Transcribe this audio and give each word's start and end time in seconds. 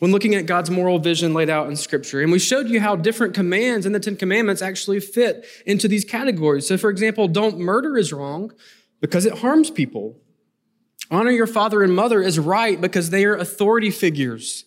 when 0.00 0.12
looking 0.12 0.34
at 0.34 0.44
God's 0.44 0.70
moral 0.70 0.98
vision 0.98 1.32
laid 1.32 1.48
out 1.48 1.68
in 1.68 1.76
Scripture. 1.76 2.20
And 2.20 2.30
we 2.30 2.38
showed 2.38 2.68
you 2.68 2.78
how 2.78 2.94
different 2.94 3.32
commands 3.32 3.86
in 3.86 3.92
the 3.92 4.00
Ten 4.00 4.16
Commandments 4.16 4.60
actually 4.60 5.00
fit 5.00 5.46
into 5.64 5.88
these 5.88 6.04
categories. 6.04 6.68
So, 6.68 6.76
for 6.76 6.90
example, 6.90 7.26
don't 7.26 7.58
murder 7.58 7.96
is 7.96 8.12
wrong 8.12 8.52
because 9.00 9.24
it 9.24 9.38
harms 9.38 9.70
people. 9.70 10.20
Honor 11.10 11.30
your 11.30 11.46
father 11.46 11.82
and 11.82 11.96
mother 11.96 12.20
is 12.20 12.38
right 12.38 12.78
because 12.78 13.08
they 13.08 13.24
are 13.24 13.34
authority 13.34 13.90
figures. 13.90 14.64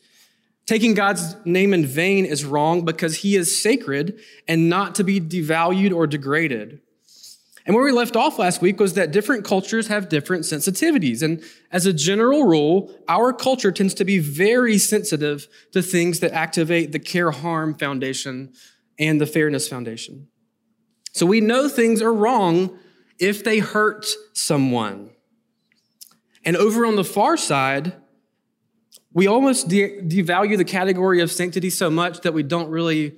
Taking 0.66 0.94
God's 0.94 1.36
name 1.45 1.73
in 1.73 1.86
vain 1.86 2.26
is 2.26 2.45
wrong 2.45 2.86
because 2.86 3.17
he 3.17 3.36
is 3.36 3.62
sacred 3.62 4.20
and 4.48 4.70
not 4.70 4.95
to 4.95 5.03
be 5.03 5.20
devalued 5.20 5.94
or 5.94 6.08
degraded. 6.08 6.81
And 7.66 7.76
where 7.76 7.86
we 7.86 7.92
left 7.92 8.16
off 8.16 8.40
last 8.40 8.62
week 8.62 8.80
was 8.80 8.95
that 8.95 9.12
different 9.12 9.45
cultures 9.45 9.88
have 9.88 10.09
different 10.09 10.44
sensitivities. 10.44 11.22
And 11.22 11.44
as 11.72 11.86
a 11.86 11.94
general 11.94 12.46
rule, 12.46 12.91
our 13.08 13.34
culture 13.34 13.72
tends 13.72 13.94
to 13.96 14.06
be 14.06 14.18
very 14.18 14.78
sensitive 14.78 15.47
to 15.74 15.81
things 15.81 16.19
that 16.22 16.31
activate 16.31 16.91
the 16.91 17.00
care 17.00 17.31
harm 17.31 17.75
foundation 17.75 18.53
and 18.97 19.22
the 19.22 19.28
fairness 19.28 19.68
foundation. 19.68 20.28
So 21.13 21.25
we 21.25 21.41
know 21.41 21.68
things 21.68 22.02
are 22.02 22.13
wrong 22.13 22.78
if 23.19 23.44
they 23.44 23.59
hurt 23.59 24.07
someone. 24.34 25.12
And 26.44 26.57
over 26.57 26.86
on 26.86 26.96
the 26.96 27.03
far 27.03 27.38
side, 27.38 27.94
we 29.14 29.28
almost 29.28 29.68
de- 29.68 30.02
devalue 30.02 30.58
the 30.58 30.66
category 30.66 31.22
of 31.22 31.32
sanctity 31.32 31.70
so 31.70 31.90
much 31.90 32.22
that 32.22 32.34
we 32.34 32.44
don't 32.44 32.70
really 32.70 33.18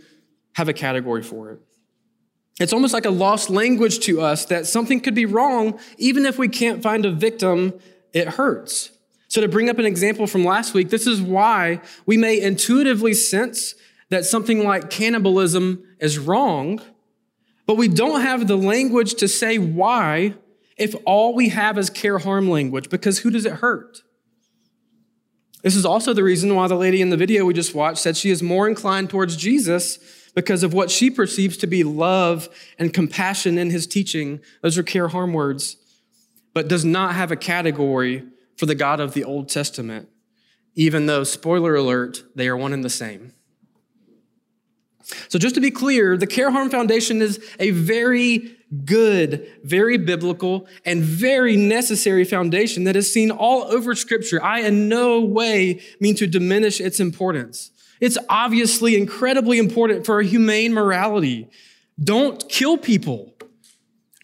have 0.56 0.70
a 0.70 0.74
category 0.74 1.24
for 1.24 1.52
it. 1.52 1.60
It's 2.60 2.74
almost 2.74 2.94
like 2.94 3.06
a 3.06 3.12
lost 3.12 3.50
language 3.50 4.00
to 4.02 4.22
us 4.22 4.46
that 4.46 4.68
something 4.68 5.00
could 5.00 5.16
be 5.16 5.26
wrong 5.26 5.80
even 5.98 6.26
if 6.26 6.38
we 6.38 6.48
can't 6.48 6.84
find 6.84 7.06
a 7.06 7.12
victim, 7.12 7.74
it 8.14 8.28
hurts. 8.28 8.92
So, 9.28 9.42
to 9.42 9.48
bring 9.48 9.70
up 9.70 9.80
an 9.80 9.86
example 9.86 10.28
from 10.28 10.46
last 10.46 10.76
week, 10.76 10.90
this 10.90 11.08
is 11.08 11.20
why 11.20 11.82
we 12.06 12.18
may 12.18 12.40
intuitively 12.40 13.16
sense 13.16 13.74
that 14.10 14.26
something 14.26 14.64
like 14.64 14.92
cannibalism 14.92 15.84
is 16.00 16.20
wrong, 16.20 16.80
but 17.66 17.78
we 17.78 17.88
don't 17.88 18.22
have 18.22 18.48
the 18.48 18.56
language 18.56 19.16
to 19.16 19.28
say 19.28 19.58
why 19.58 20.36
if 20.78 20.96
all 21.06 21.34
we 21.34 21.50
have 21.50 21.80
is 21.80 21.90
care 21.90 22.20
harm 22.20 22.48
language, 22.48 22.90
because 22.90 23.20
who 23.20 23.32
does 23.32 23.46
it 23.46 23.54
hurt? 23.54 24.04
This 25.64 25.76
is 25.76 25.86
also 25.86 26.14
the 26.14 26.24
reason 26.24 26.54
why 26.54 26.68
the 26.68 26.76
lady 26.76 27.02
in 27.02 27.10
the 27.10 27.18
video 27.18 27.46
we 27.46 27.54
just 27.54 27.74
watched 27.74 28.00
said 28.00 28.18
she 28.18 28.30
is 28.30 28.44
more 28.44 28.68
inclined 28.68 29.10
towards 29.10 29.38
Jesus 29.38 29.98
because 30.36 30.62
of 30.62 30.74
what 30.74 30.92
she 30.92 31.10
perceives 31.10 31.58
to 31.58 31.68
be 31.68 31.84
love 31.84 32.50
and 32.78 32.94
compassion 32.94 33.58
in 33.58 33.70
his 33.70 33.88
teaching. 33.88 34.42
Those 34.62 34.78
are 34.78 34.84
care 34.84 35.08
harm 35.08 35.32
words, 35.32 35.78
but 36.54 36.68
does 36.68 36.84
not 36.84 37.16
have 37.16 37.32
a 37.32 37.38
category 37.38 38.26
for 38.58 38.66
the 38.66 38.76
God 38.76 39.00
of 39.00 39.14
the 39.14 39.24
Old 39.24 39.50
Testament, 39.50 40.10
even 40.76 41.06
though, 41.06 41.24
spoiler 41.24 41.76
alert, 41.76 42.24
they 42.36 42.48
are 42.48 42.58
one 42.58 42.74
and 42.74 42.84
the 42.84 42.90
same. 42.90 43.34
So, 45.28 45.40
just 45.40 45.56
to 45.56 45.62
be 45.62 45.72
clear, 45.72 46.18
the 46.18 46.28
Care 46.28 46.52
Harm 46.52 46.70
Foundation 46.70 47.22
is 47.22 47.44
a 47.60 47.72
very 47.72 48.56
good, 48.86 49.48
very 49.64 49.98
biblical, 49.98 50.68
and 50.86 51.02
very 51.04 51.56
necessary 51.56 52.24
foundation 52.24 52.86
that 52.86 52.96
is 52.96 53.12
seen 53.12 53.32
all 53.32 53.64
over 53.64 53.96
Scripture. 53.96 54.44
I 54.44 54.62
in 54.62 54.90
no 54.90 55.20
way 55.22 55.82
mean 56.00 56.16
to 56.16 56.28
diminish 56.28 56.80
its 56.80 57.00
importance. 57.00 57.72
It's 58.00 58.18
obviously 58.30 58.96
incredibly 58.98 59.58
important 59.60 60.06
for 60.06 60.20
a 60.20 60.26
humane 60.26 60.74
morality. 60.74 61.50
Don't 62.02 62.48
kill 62.50 62.78
people. 62.78 63.34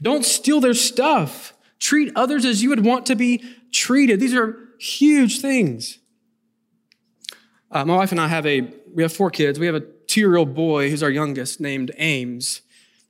Don't 0.02 0.26
steal 0.26 0.60
their 0.60 0.74
stuff. 0.74 1.54
Treat 1.80 2.12
others 2.16 2.46
as 2.46 2.64
you 2.64 2.70
would 2.70 2.84
want 2.84 3.06
to 3.06 3.16
be 3.16 3.44
treated. 3.72 4.20
These 4.20 4.34
are 4.34 4.58
huge 4.80 5.40
things. 5.40 6.00
Uh, 7.72 7.86
my 7.86 7.96
wife 7.96 8.12
and 8.12 8.20
I 8.20 8.28
have 8.28 8.46
a, 8.46 8.62
we 8.94 9.04
have 9.04 9.14
four 9.14 9.30
kids. 9.30 9.60
We 9.60 9.68
have 9.68 9.76
a 9.76 9.82
two 9.82 10.22
year 10.22 10.38
old 10.38 10.56
boy 10.56 10.90
who's 10.90 11.04
our 11.04 11.10
youngest 11.10 11.60
named 11.60 11.92
Ames, 11.98 12.62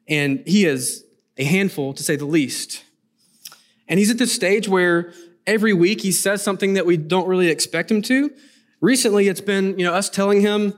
and 0.07 0.43
he 0.45 0.65
is 0.65 1.05
a 1.39 1.45
handful 1.45 1.93
to 1.93 2.03
say 2.03 2.15
the 2.15 2.25
least. 2.25 2.83
And 3.87 3.97
he's 3.97 4.11
at 4.11 4.19
this 4.19 4.31
stage 4.31 4.67
where 4.67 5.13
every 5.47 5.73
week 5.73 6.01
he 6.01 6.11
says 6.11 6.43
something 6.43 6.73
that 6.73 6.85
we 6.85 6.97
don't 6.97 7.27
really 7.27 7.49
expect 7.49 7.89
him 7.89 8.03
to. 8.03 8.29
Recently, 8.81 9.27
it's 9.27 9.41
been, 9.41 9.79
you 9.79 9.85
know, 9.85 9.93
us 9.93 10.09
telling 10.09 10.41
him 10.41 10.77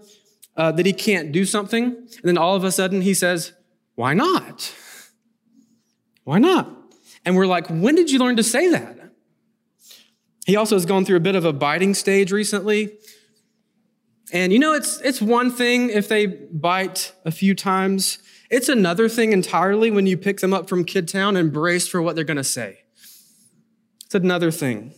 uh, 0.55 0.71
that 0.71 0.85
he 0.85 0.93
can't 0.93 1.31
do 1.31 1.45
something, 1.45 1.83
and 1.85 2.23
then 2.23 2.37
all 2.37 2.55
of 2.55 2.63
a 2.63 2.71
sudden 2.71 3.01
he 3.01 3.13
says, 3.13 3.53
Why 3.95 4.13
not? 4.13 4.73
Why 6.23 6.39
not? 6.39 6.69
And 7.25 7.35
we're 7.35 7.47
like, 7.47 7.67
When 7.67 7.95
did 7.95 8.11
you 8.11 8.19
learn 8.19 8.37
to 8.37 8.43
say 8.43 8.69
that? 8.69 8.97
He 10.45 10.55
also 10.55 10.75
has 10.75 10.85
gone 10.85 11.05
through 11.05 11.17
a 11.17 11.21
bit 11.21 11.35
of 11.35 11.45
a 11.45 11.53
biting 11.53 11.93
stage 11.93 12.31
recently. 12.31 12.97
And 14.33 14.53
you 14.53 14.59
know, 14.59 14.73
it's, 14.73 14.99
it's 15.01 15.21
one 15.21 15.51
thing 15.51 15.89
if 15.89 16.07
they 16.07 16.25
bite 16.25 17.13
a 17.25 17.31
few 17.31 17.53
times. 17.53 18.19
It's 18.51 18.67
another 18.67 19.07
thing 19.07 19.31
entirely 19.31 19.91
when 19.91 20.05
you 20.05 20.17
pick 20.17 20.41
them 20.41 20.53
up 20.53 20.67
from 20.67 20.83
Kid 20.83 21.07
Town 21.07 21.37
and 21.37 21.53
brace 21.53 21.87
for 21.87 22.01
what 22.01 22.17
they're 22.17 22.25
going 22.25 22.35
to 22.35 22.43
say. 22.43 22.79
It's 24.03 24.13
another 24.13 24.51
thing. 24.51 24.93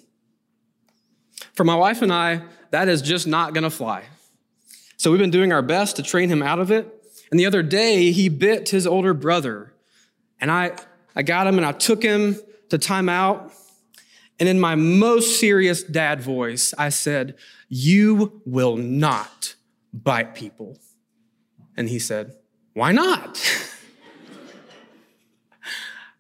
For 1.54 1.64
my 1.64 1.76
wife 1.76 2.02
and 2.02 2.12
I, 2.12 2.42
that 2.72 2.90
is 2.90 3.04
just 3.04 3.28
not 3.28 3.54
going 3.54 3.64
to 3.64 3.70
fly. 3.70 4.06
So 4.98 5.12
we've 5.12 5.20
been 5.20 5.30
doing 5.30 5.54
our 5.54 5.62
best 5.62 5.98
to 5.98 6.04
train 6.04 6.30
him 6.30 6.42
out 6.42 6.58
of 6.58 6.72
it. 6.72 6.92
And 7.30 7.40
the 7.40 7.46
other 7.46 7.62
day, 7.62 8.12
he 8.12 8.28
bit 8.28 8.70
his 8.70 8.88
older 8.88 9.14
brother. 9.14 9.76
And 10.42 10.50
I, 10.50 10.76
I 11.16 11.22
got 11.22 11.46
him 11.46 11.58
and 11.58 11.66
I 11.66 11.74
took 11.74 12.02
him 12.02 12.38
to 12.70 12.80
time 12.80 13.08
out. 13.08 13.54
And 14.40 14.50
in 14.50 14.60
my 14.60 14.74
most 14.74 15.40
serious 15.40 15.84
dad 15.84 16.22
voice, 16.22 16.74
I 16.76 16.90
said, 16.90 17.36
You 17.70 18.42
will 18.48 18.78
not 18.78 19.54
bite 19.94 20.34
people. 20.34 20.80
And 21.78 21.88
he 21.88 22.00
said, 22.00 22.36
Why 22.74 22.92
not? 22.92 23.40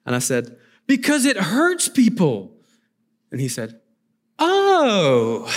and 0.05 0.15
I 0.15 0.19
said, 0.19 0.55
Because 0.87 1.25
it 1.25 1.37
hurts 1.37 1.89
people. 1.89 2.51
And 3.31 3.41
he 3.41 3.47
said, 3.47 3.79
Oh, 4.39 5.51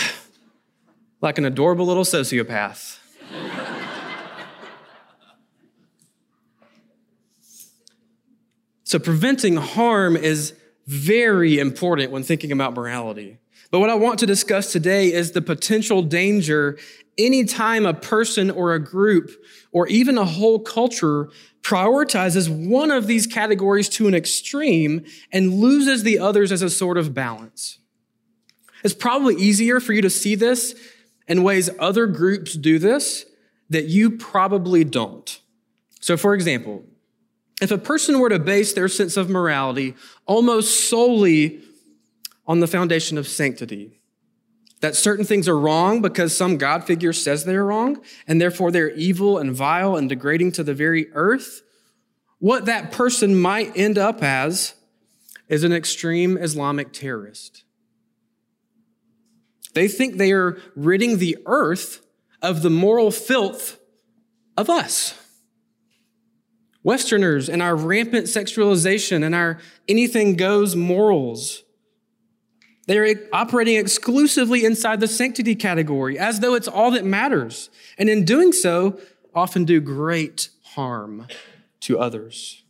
like 1.21 1.39
an 1.39 1.45
adorable 1.45 1.87
little 1.87 2.05
sociopath. 2.05 2.99
so, 8.85 8.99
preventing 8.99 9.57
harm 9.57 10.17
is 10.17 10.55
very 10.87 11.59
important 11.59 12.13
when 12.13 12.23
thinking 12.23 12.53
about 12.53 12.75
morality. 12.75 13.39
But 13.71 13.81
what 13.81 13.91
I 13.91 13.95
want 13.95 14.21
to 14.21 14.27
discuss 14.27 14.73
today 14.73 15.13
is 15.13 15.33
the 15.33 15.43
potential 15.43 16.03
danger 16.03 16.79
anytime 17.19 17.87
a 17.87 17.95
person 17.95 18.51
or 18.51 18.75
a 18.75 18.79
group 18.79 19.31
or 19.73 19.87
even 19.89 20.19
a 20.19 20.25
whole 20.25 20.59
culture 20.59 21.29
prioritizes 21.63 22.49
one 22.49 22.91
of 22.91 23.07
these 23.07 23.27
categories 23.27 23.89
to 23.89 24.07
an 24.07 24.15
extreme 24.15 25.05
and 25.33 25.55
loses 25.55 26.03
the 26.03 26.19
others 26.19 26.53
as 26.53 26.63
a 26.63 26.71
sort 26.71 26.97
of 26.97 27.15
balance. 27.15 27.79
It's 28.85 28.95
probably 28.95 29.35
easier 29.37 29.81
for 29.81 29.93
you 29.93 30.03
to 30.03 30.11
see 30.11 30.35
this 30.35 30.75
in 31.27 31.43
ways 31.43 31.71
other 31.79 32.07
groups 32.07 32.55
do 32.55 32.79
this 32.79 33.27
that 33.71 33.87
you 33.87 34.11
probably 34.11 34.85
don't. 34.85 35.41
So, 36.01 36.17
for 36.17 36.35
example, 36.35 36.85
if 37.61 37.71
a 37.71 37.79
person 37.79 38.21
were 38.21 38.29
to 38.29 38.39
base 38.39 38.75
their 38.75 38.89
sense 38.89 39.17
of 39.17 39.29
morality 39.29 39.95
almost 40.27 40.89
solely 40.89 41.63
on 42.47 42.61
the 42.61 42.67
foundation 42.67 43.19
of 43.19 43.27
sanctity, 43.27 43.99
that 44.87 44.95
certain 44.95 45.25
things 45.25 45.49
are 45.49 45.59
wrong 45.59 46.01
because 46.01 46.37
some 46.37 46.59
God 46.59 46.85
figure 46.85 47.13
says 47.13 47.45
they're 47.45 47.65
wrong, 47.65 48.01
and 48.29 48.41
therefore 48.41 48.71
they're 48.71 48.95
evil 48.95 49.37
and 49.37 49.53
vile 49.53 49.97
and 49.97 50.09
degrading 50.09 50.53
to 50.53 50.63
the 50.63 50.75
very 50.75 51.13
earth, 51.13 51.63
what 52.39 52.67
that 52.67 52.93
person 52.93 53.35
might 53.35 53.77
end 53.77 53.99
up 53.99 54.23
as 54.23 54.75
is 55.49 55.65
an 55.65 55.73
extreme 55.73 56.39
Islamic 56.39 56.93
terrorist. 56.93 57.65
They 59.75 59.89
think 59.89 60.19
they 60.19 60.31
are 60.31 60.57
ridding 60.77 61.19
the 61.19 61.37
earth 61.47 62.07
of 62.41 62.63
the 62.63 62.71
moral 62.71 63.11
filth 63.11 63.81
of 64.57 64.71
us. 64.71 65.21
Westerners 66.85 67.49
and 67.49 67.61
our 67.61 67.75
rampant 67.75 68.27
sexualization 68.27 69.25
and 69.25 69.35
our 69.35 69.59
anything 69.89 70.37
goes 70.37 70.77
morals. 70.77 71.65
They're 72.87 73.17
operating 73.33 73.77
exclusively 73.77 74.65
inside 74.65 75.01
the 75.01 75.09
sanctity 75.09 75.55
category 75.55 76.19
as 76.19 76.41
though 76.41 76.55
it's 76.55 76.69
all 76.69 76.93
that 76.93 77.05
matters. 77.05 77.69
And 77.99 78.09
in 78.09 78.25
doing 78.25 78.53
so, 78.53 79.01
often 79.35 79.65
do 79.65 79.81
great 79.81 80.51
harm 80.63 81.27
to 81.81 81.99
others. 81.99 82.63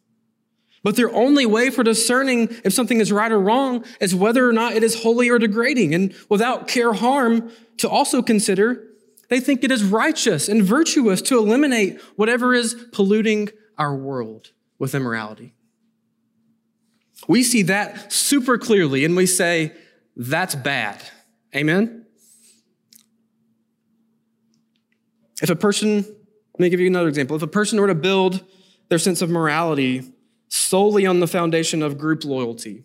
But 0.82 0.96
their 0.96 1.12
only 1.12 1.46
way 1.46 1.70
for 1.70 1.82
discerning 1.82 2.48
if 2.64 2.72
something 2.72 3.00
is 3.00 3.10
right 3.12 3.32
or 3.32 3.40
wrong 3.40 3.84
is 4.00 4.14
whether 4.14 4.48
or 4.48 4.52
not 4.52 4.72
it 4.72 4.82
is 4.82 5.02
holy 5.02 5.28
or 5.28 5.38
degrading. 5.38 5.94
And 5.94 6.14
without 6.28 6.68
care 6.68 6.92
harm 6.92 7.50
to 7.78 7.88
also 7.88 8.22
consider, 8.22 8.84
they 9.28 9.40
think 9.40 9.64
it 9.64 9.72
is 9.72 9.84
righteous 9.84 10.48
and 10.48 10.62
virtuous 10.62 11.20
to 11.22 11.38
eliminate 11.38 12.00
whatever 12.14 12.54
is 12.54 12.74
polluting 12.92 13.50
our 13.76 13.94
world 13.94 14.52
with 14.78 14.94
immorality. 14.94 15.54
We 17.26 17.42
see 17.42 17.62
that 17.62 18.12
super 18.12 18.56
clearly 18.56 19.04
and 19.04 19.16
we 19.16 19.26
say, 19.26 19.72
that's 20.16 20.54
bad. 20.54 21.02
Amen? 21.54 22.06
If 25.42 25.50
a 25.50 25.56
person, 25.56 25.96
let 25.96 26.60
me 26.60 26.70
give 26.70 26.80
you 26.80 26.86
another 26.86 27.08
example. 27.08 27.36
If 27.36 27.42
a 27.42 27.46
person 27.46 27.80
were 27.80 27.86
to 27.86 27.94
build 27.94 28.42
their 28.88 28.98
sense 28.98 29.20
of 29.20 29.28
morality 29.28 30.12
solely 30.48 31.04
on 31.04 31.20
the 31.20 31.26
foundation 31.26 31.82
of 31.82 31.98
group 31.98 32.24
loyalty, 32.24 32.84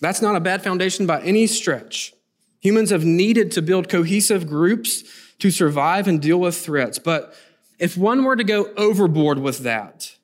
that's 0.00 0.22
not 0.22 0.36
a 0.36 0.40
bad 0.40 0.62
foundation 0.62 1.06
by 1.06 1.20
any 1.22 1.46
stretch. 1.46 2.14
Humans 2.60 2.90
have 2.90 3.04
needed 3.04 3.52
to 3.52 3.62
build 3.62 3.88
cohesive 3.88 4.48
groups 4.48 5.04
to 5.38 5.50
survive 5.50 6.08
and 6.08 6.20
deal 6.20 6.38
with 6.38 6.56
threats. 6.56 6.98
But 6.98 7.34
if 7.78 7.96
one 7.96 8.24
were 8.24 8.36
to 8.36 8.44
go 8.44 8.72
overboard 8.76 9.38
with 9.38 9.58
that, 9.58 10.16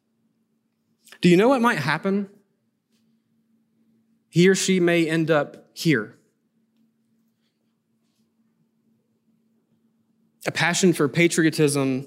do 1.21 1.29
you 1.29 1.37
know 1.37 1.49
what 1.49 1.61
might 1.61 1.79
happen? 1.79 2.29
He 4.31 4.49
or 4.49 4.55
she 4.55 4.81
may 4.81 5.09
end 5.09 5.31
up 5.31 5.63
here. 5.75 6.17
A 10.47 10.50
passion 10.50 10.93
for 10.93 11.09
patriotism 11.09 12.06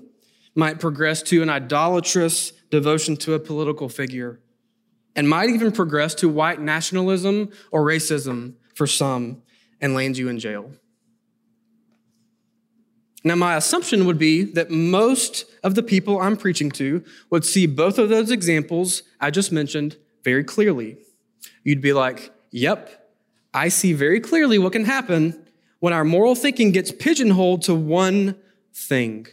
might 0.55 0.79
progress 0.79 1.21
to 1.23 1.41
an 1.43 1.49
idolatrous 1.49 2.51
devotion 2.71 3.15
to 3.17 3.33
a 3.33 3.39
political 3.39 3.89
figure 3.89 4.39
and 5.15 5.27
might 5.27 5.49
even 5.49 5.71
progress 5.71 6.13
to 6.15 6.29
white 6.29 6.59
nationalism 6.59 7.51
or 7.71 7.83
racism 7.83 8.53
for 8.75 8.87
some 8.87 9.41
and 9.81 9.93
land 9.93 10.17
you 10.17 10.29
in 10.29 10.39
jail. 10.39 10.71
Now, 13.23 13.35
my 13.35 13.55
assumption 13.57 14.05
would 14.05 14.19
be 14.19 14.43
that 14.43 14.69
most 14.69 15.45
of 15.63 15.75
the 15.75 15.83
people 15.83 16.19
I'm 16.19 16.37
preaching 16.37 16.71
to 16.71 17.03
would 17.29 17.43
see 17.43 17.65
both 17.65 17.97
of 17.97 18.09
those 18.09 18.31
examples 18.31 19.03
I 19.19 19.31
just 19.31 19.51
mentioned 19.51 19.97
very 20.23 20.43
clearly. 20.43 20.97
You'd 21.63 21.81
be 21.81 21.93
like, 21.93 22.31
yep, 22.51 23.06
I 23.53 23.69
see 23.69 23.93
very 23.93 24.19
clearly 24.19 24.57
what 24.57 24.73
can 24.73 24.85
happen 24.85 25.45
when 25.79 25.93
our 25.93 26.03
moral 26.03 26.35
thinking 26.35 26.71
gets 26.71 26.91
pigeonholed 26.91 27.63
to 27.63 27.75
one 27.75 28.35
thing. 28.73 29.27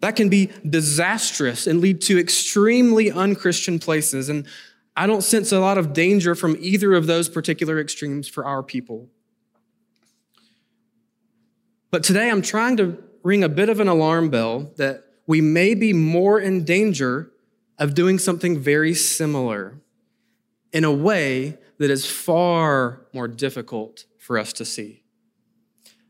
That 0.00 0.16
can 0.16 0.28
be 0.28 0.50
disastrous 0.68 1.66
and 1.66 1.80
lead 1.80 2.00
to 2.02 2.18
extremely 2.18 3.10
unchristian 3.10 3.78
places. 3.78 4.28
And 4.28 4.46
I 4.96 5.06
don't 5.06 5.22
sense 5.22 5.52
a 5.52 5.60
lot 5.60 5.78
of 5.78 5.92
danger 5.92 6.34
from 6.34 6.56
either 6.58 6.94
of 6.94 7.06
those 7.06 7.28
particular 7.28 7.80
extremes 7.80 8.28
for 8.28 8.44
our 8.44 8.62
people. 8.62 9.08
But 11.90 12.02
today 12.02 12.30
I'm 12.30 12.42
trying 12.42 12.76
to 12.78 13.02
ring 13.22 13.44
a 13.44 13.48
bit 13.48 13.68
of 13.68 13.78
an 13.78 13.88
alarm 13.88 14.30
bell 14.30 14.72
that 14.76 15.04
we 15.26 15.40
may 15.40 15.74
be 15.74 15.92
more 15.92 16.40
in 16.40 16.64
danger 16.64 17.30
of 17.78 17.94
doing 17.94 18.18
something 18.18 18.58
very 18.58 18.94
similar 18.94 19.80
in 20.72 20.84
a 20.84 20.92
way 20.92 21.58
that 21.82 21.90
is 21.90 22.06
far 22.06 23.00
more 23.12 23.26
difficult 23.26 24.04
for 24.18 24.38
us 24.38 24.52
to 24.52 24.64
see. 24.64 25.02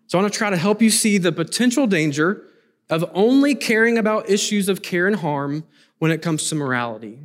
So 0.06 0.18
I 0.18 0.22
want 0.22 0.30
to 0.30 0.36
try 0.36 0.50
to 0.50 0.58
help 0.58 0.82
you 0.82 0.90
see 0.90 1.16
the 1.16 1.32
potential 1.32 1.86
danger 1.86 2.46
of 2.90 3.10
only 3.14 3.54
caring 3.54 3.96
about 3.96 4.28
issues 4.28 4.68
of 4.68 4.82
care 4.82 5.06
and 5.06 5.16
harm 5.16 5.64
when 5.98 6.10
it 6.10 6.20
comes 6.20 6.50
to 6.50 6.54
morality. 6.54 7.18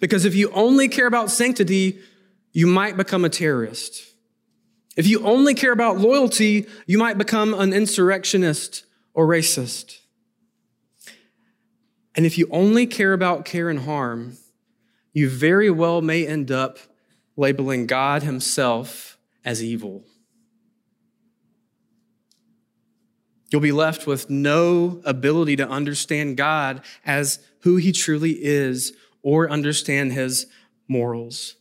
Because 0.00 0.24
if 0.24 0.34
you 0.34 0.50
only 0.50 0.88
care 0.88 1.06
about 1.06 1.30
sanctity, 1.30 2.00
you 2.52 2.66
might 2.66 2.96
become 2.96 3.24
a 3.24 3.28
terrorist. 3.28 4.02
If 4.96 5.06
you 5.06 5.24
only 5.24 5.54
care 5.54 5.72
about 5.72 5.98
loyalty, 5.98 6.66
you 6.86 6.98
might 6.98 7.16
become 7.16 7.54
an 7.54 7.72
insurrectionist 7.72 8.86
or 9.12 9.28
racist. 9.28 10.00
And 12.16 12.26
if 12.26 12.36
you 12.36 12.48
only 12.50 12.88
care 12.88 13.12
about 13.12 13.44
care 13.44 13.70
and 13.70 13.78
harm, 13.78 14.36
you 15.12 15.30
very 15.30 15.70
well 15.70 16.02
may 16.02 16.26
end 16.26 16.50
up 16.50 16.78
labeling 17.36 17.86
God 17.86 18.22
Himself 18.22 19.18
as 19.44 19.62
evil. 19.62 20.04
You'll 23.50 23.60
be 23.60 23.72
left 23.72 24.06
with 24.06 24.30
no 24.30 25.00
ability 25.04 25.56
to 25.56 25.68
understand 25.68 26.36
God 26.36 26.82
as 27.06 27.38
who 27.60 27.76
He 27.76 27.92
truly 27.92 28.32
is 28.32 28.92
or 29.22 29.50
understand 29.50 30.12
His 30.12 30.46
morals. 30.88 31.56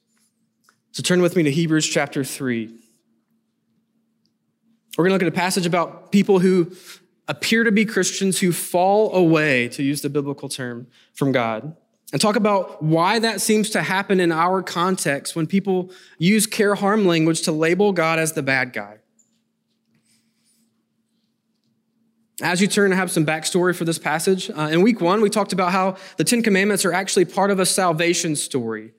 So 0.91 1.03
turn 1.03 1.21
with 1.21 1.35
me 1.35 1.43
to 1.43 1.51
Hebrews 1.51 1.87
chapter 1.87 2.23
3. 2.23 2.79
We're 4.97 5.03
going 5.03 5.09
to 5.09 5.13
look 5.13 5.21
at 5.23 5.27
a 5.27 5.31
passage 5.31 5.65
about 5.65 6.11
people 6.11 6.39
who 6.39 6.71
appear 7.27 7.63
to 7.63 7.71
be 7.71 7.85
Christians 7.85 8.39
who 8.39 8.51
fall 8.51 9.13
away, 9.13 9.67
to 9.69 9.83
use 9.83 10.01
the 10.01 10.09
biblical 10.09 10.49
term, 10.49 10.87
from 11.13 11.31
God. 11.31 11.75
And 12.13 12.21
talk 12.21 12.35
about 12.35 12.83
why 12.83 13.17
that 13.19 13.41
seems 13.41 13.71
to 13.71 13.81
happen 13.81 14.19
in 14.19 14.31
our 14.31 14.61
context 14.61 15.35
when 15.35 15.47
people 15.47 15.91
use 16.19 16.45
care 16.45 16.75
harm 16.75 17.07
language 17.07 17.41
to 17.41 17.51
label 17.51 17.91
God 17.91 18.19
as 18.19 18.33
the 18.33 18.43
bad 18.43 18.71
guy. 18.71 18.99
As 22.41 22.61
you 22.61 22.67
turn 22.67 22.93
I 22.93 22.97
have 22.97 23.09
some 23.09 23.25
backstory 23.25 23.75
for 23.75 23.83
this 23.83 23.97
passage, 23.97 24.51
uh, 24.51 24.69
in 24.71 24.83
week 24.83 25.01
one, 25.01 25.21
we 25.21 25.29
talked 25.29 25.53
about 25.53 25.71
how 25.71 25.97
the 26.17 26.23
Ten 26.23 26.43
Commandments 26.43 26.85
are 26.85 26.93
actually 26.93 27.25
part 27.25 27.49
of 27.49 27.59
a 27.59 27.65
salvation 27.65 28.35
story. 28.35 28.91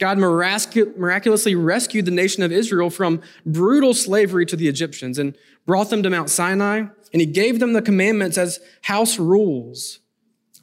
God 0.00 0.18
miraculously 0.18 1.54
rescued 1.54 2.06
the 2.06 2.10
nation 2.12 2.42
of 2.42 2.50
Israel 2.50 2.90
from 2.90 3.20
brutal 3.46 3.94
slavery 3.94 4.46
to 4.46 4.56
the 4.56 4.68
Egyptians 4.68 5.18
and 5.18 5.36
brought 5.66 5.90
them 5.90 6.02
to 6.02 6.10
Mount 6.10 6.30
Sinai, 6.30 6.78
and 7.12 7.20
he 7.20 7.26
gave 7.26 7.60
them 7.60 7.72
the 7.72 7.82
commandments 7.82 8.38
as 8.38 8.60
house 8.82 9.18
rules. 9.18 10.00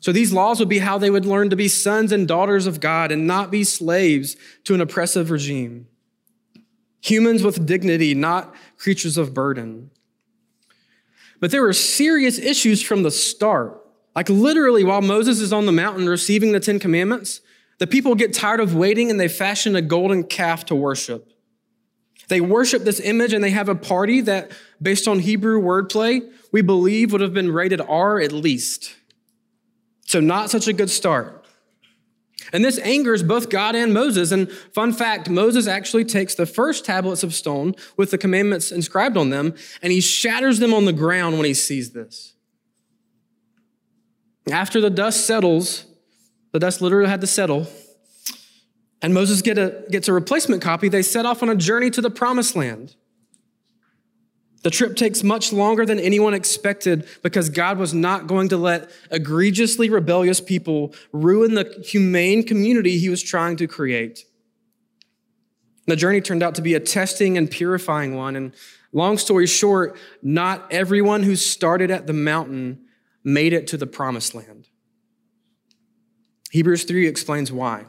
So 0.06 0.12
these 0.12 0.32
laws 0.32 0.60
would 0.60 0.70
be 0.70 0.78
how 0.78 1.00
they 1.00 1.10
would 1.10 1.26
learn 1.26 1.50
to 1.50 1.56
be 1.56 1.68
sons 1.68 2.12
and 2.12 2.28
daughters 2.28 2.68
of 2.68 2.80
God 2.80 3.12
and 3.12 3.26
not 3.26 3.50
be 3.50 3.64
slaves 3.64 4.36
to 4.66 4.76
an 4.76 4.82
oppressive 4.82 5.32
regime. 5.32 5.88
Humans 7.02 7.42
with 7.42 7.66
dignity, 7.66 8.14
not 8.14 8.54
creatures 8.78 9.18
of 9.18 9.34
burden. 9.34 9.90
But 11.40 11.50
there 11.50 11.64
were 11.64 11.74
serious 11.74 12.38
issues 12.38 12.84
from 12.84 13.02
the 13.02 13.10
start. 13.10 13.82
Like 14.16 14.30
literally, 14.30 14.84
while 14.84 15.02
Moses 15.02 15.42
is 15.42 15.52
on 15.52 15.66
the 15.66 15.72
mountain 15.72 16.08
receiving 16.08 16.52
the 16.52 16.60
Ten 16.60 16.78
Commandments, 16.78 17.42
the 17.80 17.88
people 17.88 18.14
get 18.14 18.32
tired 18.32 18.60
of 18.60 18.76
waiting 18.76 19.10
and 19.10 19.20
they 19.20 19.28
fashion 19.28 19.76
a 19.76 19.82
golden 19.82 20.24
calf 20.24 20.66
to 20.66 20.76
worship. 20.76 21.34
They 22.28 22.42
worship 22.42 22.84
this 22.84 23.00
image 23.00 23.34
and 23.34 23.44
they 23.44 23.50
have 23.50 23.70
a 23.70 23.76
party 23.76 24.22
that, 24.22 24.52
based 24.80 25.08
on 25.08 25.18
Hebrew 25.18 25.60
wordplay, 25.60 26.32
we 26.52 26.62
believe 26.62 27.12
would 27.12 27.22
have 27.22 27.34
been 27.34 27.52
rated 27.52 27.82
R 27.82 28.22
at 28.22 28.32
least. 28.32 28.94
So, 30.06 30.20
not 30.20 30.50
such 30.50 30.68
a 30.68 30.74
good 30.74 30.90
start. 30.90 31.46
And 32.54 32.64
this 32.64 32.78
angers 32.80 33.24
both 33.24 33.50
God 33.50 33.76
and 33.76 33.94
Moses. 33.94 34.32
And 34.32 34.52
fun 34.52 34.94
fact 34.94 35.30
Moses 35.30 35.68
actually 35.68 36.06
takes 36.06 36.36
the 36.36 36.46
first 36.46 36.86
tablets 36.86 37.24
of 37.24 37.34
stone 37.34 37.74
with 37.98 38.12
the 38.12 38.18
commandments 38.18 38.72
inscribed 38.72 39.18
on 39.18 39.30
them, 39.30 39.56
and 39.82 39.92
he 39.92 40.02
shatters 40.02 40.60
them 40.60 40.74
on 40.74 40.86
the 40.86 40.94
ground 40.94 41.38
when 41.38 41.46
he 41.46 41.54
sees 41.54 41.92
this. 41.92 42.34
After 44.52 44.80
the 44.80 44.92
dust 44.92 45.26
settles, 45.26 45.86
the 46.52 46.60
dust 46.60 46.82
literally 46.82 47.10
had 47.10 47.22
to 47.22 47.28
settle, 47.28 47.68
and 49.02 49.14
Moses 49.14 49.42
get 49.42 49.58
a, 49.58 49.84
gets 49.90 50.08
a 50.08 50.14
replacement 50.14 50.62
copy, 50.62 50.88
they 50.88 51.02
set 51.02 51.26
off 51.26 51.42
on 51.42 51.50
a 51.50 51.56
journey 51.56 51.90
to 51.90 52.02
the 52.02 52.12
promised 52.12 52.56
land. 52.56 52.96
The 54.66 54.72
trip 54.72 54.96
takes 54.96 55.22
much 55.22 55.54
longer 55.54 55.86
than 55.86 56.00
anyone 56.00 56.34
expected 56.34 57.08
because 57.22 57.52
God 57.52 57.78
was 57.78 57.94
not 57.94 58.26
going 58.26 58.50
to 58.50 58.58
let 58.58 58.90
egregiously 59.12 59.92
rebellious 59.92 60.42
people 60.42 60.96
ruin 61.12 61.54
the 61.54 61.84
humane 61.88 62.42
community 62.42 62.98
he 62.98 63.08
was 63.08 63.22
trying 63.22 63.58
to 63.58 63.68
create. 63.68 64.26
The 65.86 65.96
journey 65.96 66.20
turned 66.20 66.42
out 66.42 66.56
to 66.56 66.64
be 66.64 66.74
a 66.74 66.80
testing 66.80 67.38
and 67.38 67.52
purifying 67.52 68.16
one. 68.16 68.36
And 68.36 68.56
long 68.92 69.20
story 69.20 69.46
short, 69.46 70.00
not 70.24 70.66
everyone 70.72 71.22
who 71.22 71.36
started 71.36 71.92
at 71.92 72.08
the 72.08 72.14
mountain 72.14 72.88
made 73.24 73.54
it 73.54 73.68
to 73.68 73.78
the 73.78 73.86
promised 73.86 74.34
land. 74.34 74.68
Hebrews 76.50 76.86
3 76.86 77.06
explains 77.06 77.52
why. 77.52 77.86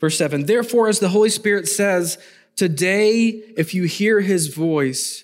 Verse 0.00 0.16
7 0.16 0.46
Therefore, 0.46 0.86
as 0.86 1.00
the 1.00 1.08
Holy 1.08 1.30
Spirit 1.30 1.66
says, 1.66 2.18
Today, 2.54 3.42
if 3.56 3.74
you 3.74 3.82
hear 3.82 4.20
his 4.20 4.54
voice, 4.54 5.23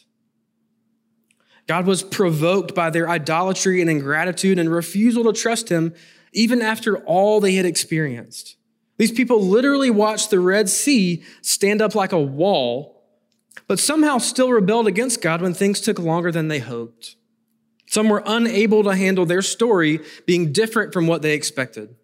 God 1.71 1.85
was 1.85 2.03
provoked 2.03 2.75
by 2.75 2.89
their 2.89 3.07
idolatry 3.07 3.79
and 3.79 3.89
ingratitude 3.89 4.59
and 4.59 4.69
refusal 4.69 5.23
to 5.23 5.31
trust 5.31 5.69
him, 5.69 5.93
even 6.33 6.61
after 6.61 6.97
all 7.05 7.39
they 7.39 7.53
had 7.53 7.65
experienced. 7.65 8.57
These 8.97 9.13
people 9.13 9.41
literally 9.41 9.89
watched 9.89 10.31
the 10.31 10.41
Red 10.41 10.67
Sea 10.67 11.23
stand 11.41 11.81
up 11.81 11.95
like 11.95 12.11
a 12.11 12.19
wall, 12.19 13.01
but 13.67 13.79
somehow 13.79 14.17
still 14.17 14.51
rebelled 14.51 14.85
against 14.85 15.21
God 15.21 15.41
when 15.41 15.53
things 15.53 15.79
took 15.79 15.97
longer 15.97 16.29
than 16.29 16.49
they 16.49 16.59
hoped. 16.59 17.15
Some 17.87 18.09
were 18.09 18.21
unable 18.25 18.83
to 18.83 18.93
handle 18.93 19.25
their 19.25 19.41
story 19.41 20.01
being 20.25 20.51
different 20.51 20.91
from 20.91 21.07
what 21.07 21.21
they 21.21 21.35
expected. 21.35 21.95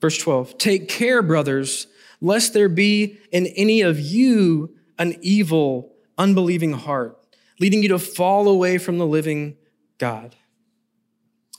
Verse 0.00 0.18
12 0.18 0.58
Take 0.58 0.88
care, 0.88 1.22
brothers 1.22 1.86
lest 2.20 2.52
there 2.52 2.68
be 2.68 3.16
in 3.30 3.46
any 3.46 3.82
of 3.82 4.00
you 4.00 4.74
an 4.98 5.14
evil, 5.20 5.92
unbelieving 6.18 6.72
heart, 6.72 7.16
leading 7.60 7.82
you 7.82 7.88
to 7.90 7.98
fall 7.98 8.48
away 8.48 8.78
from 8.78 8.98
the 8.98 9.06
living 9.06 9.56
God. 9.98 10.34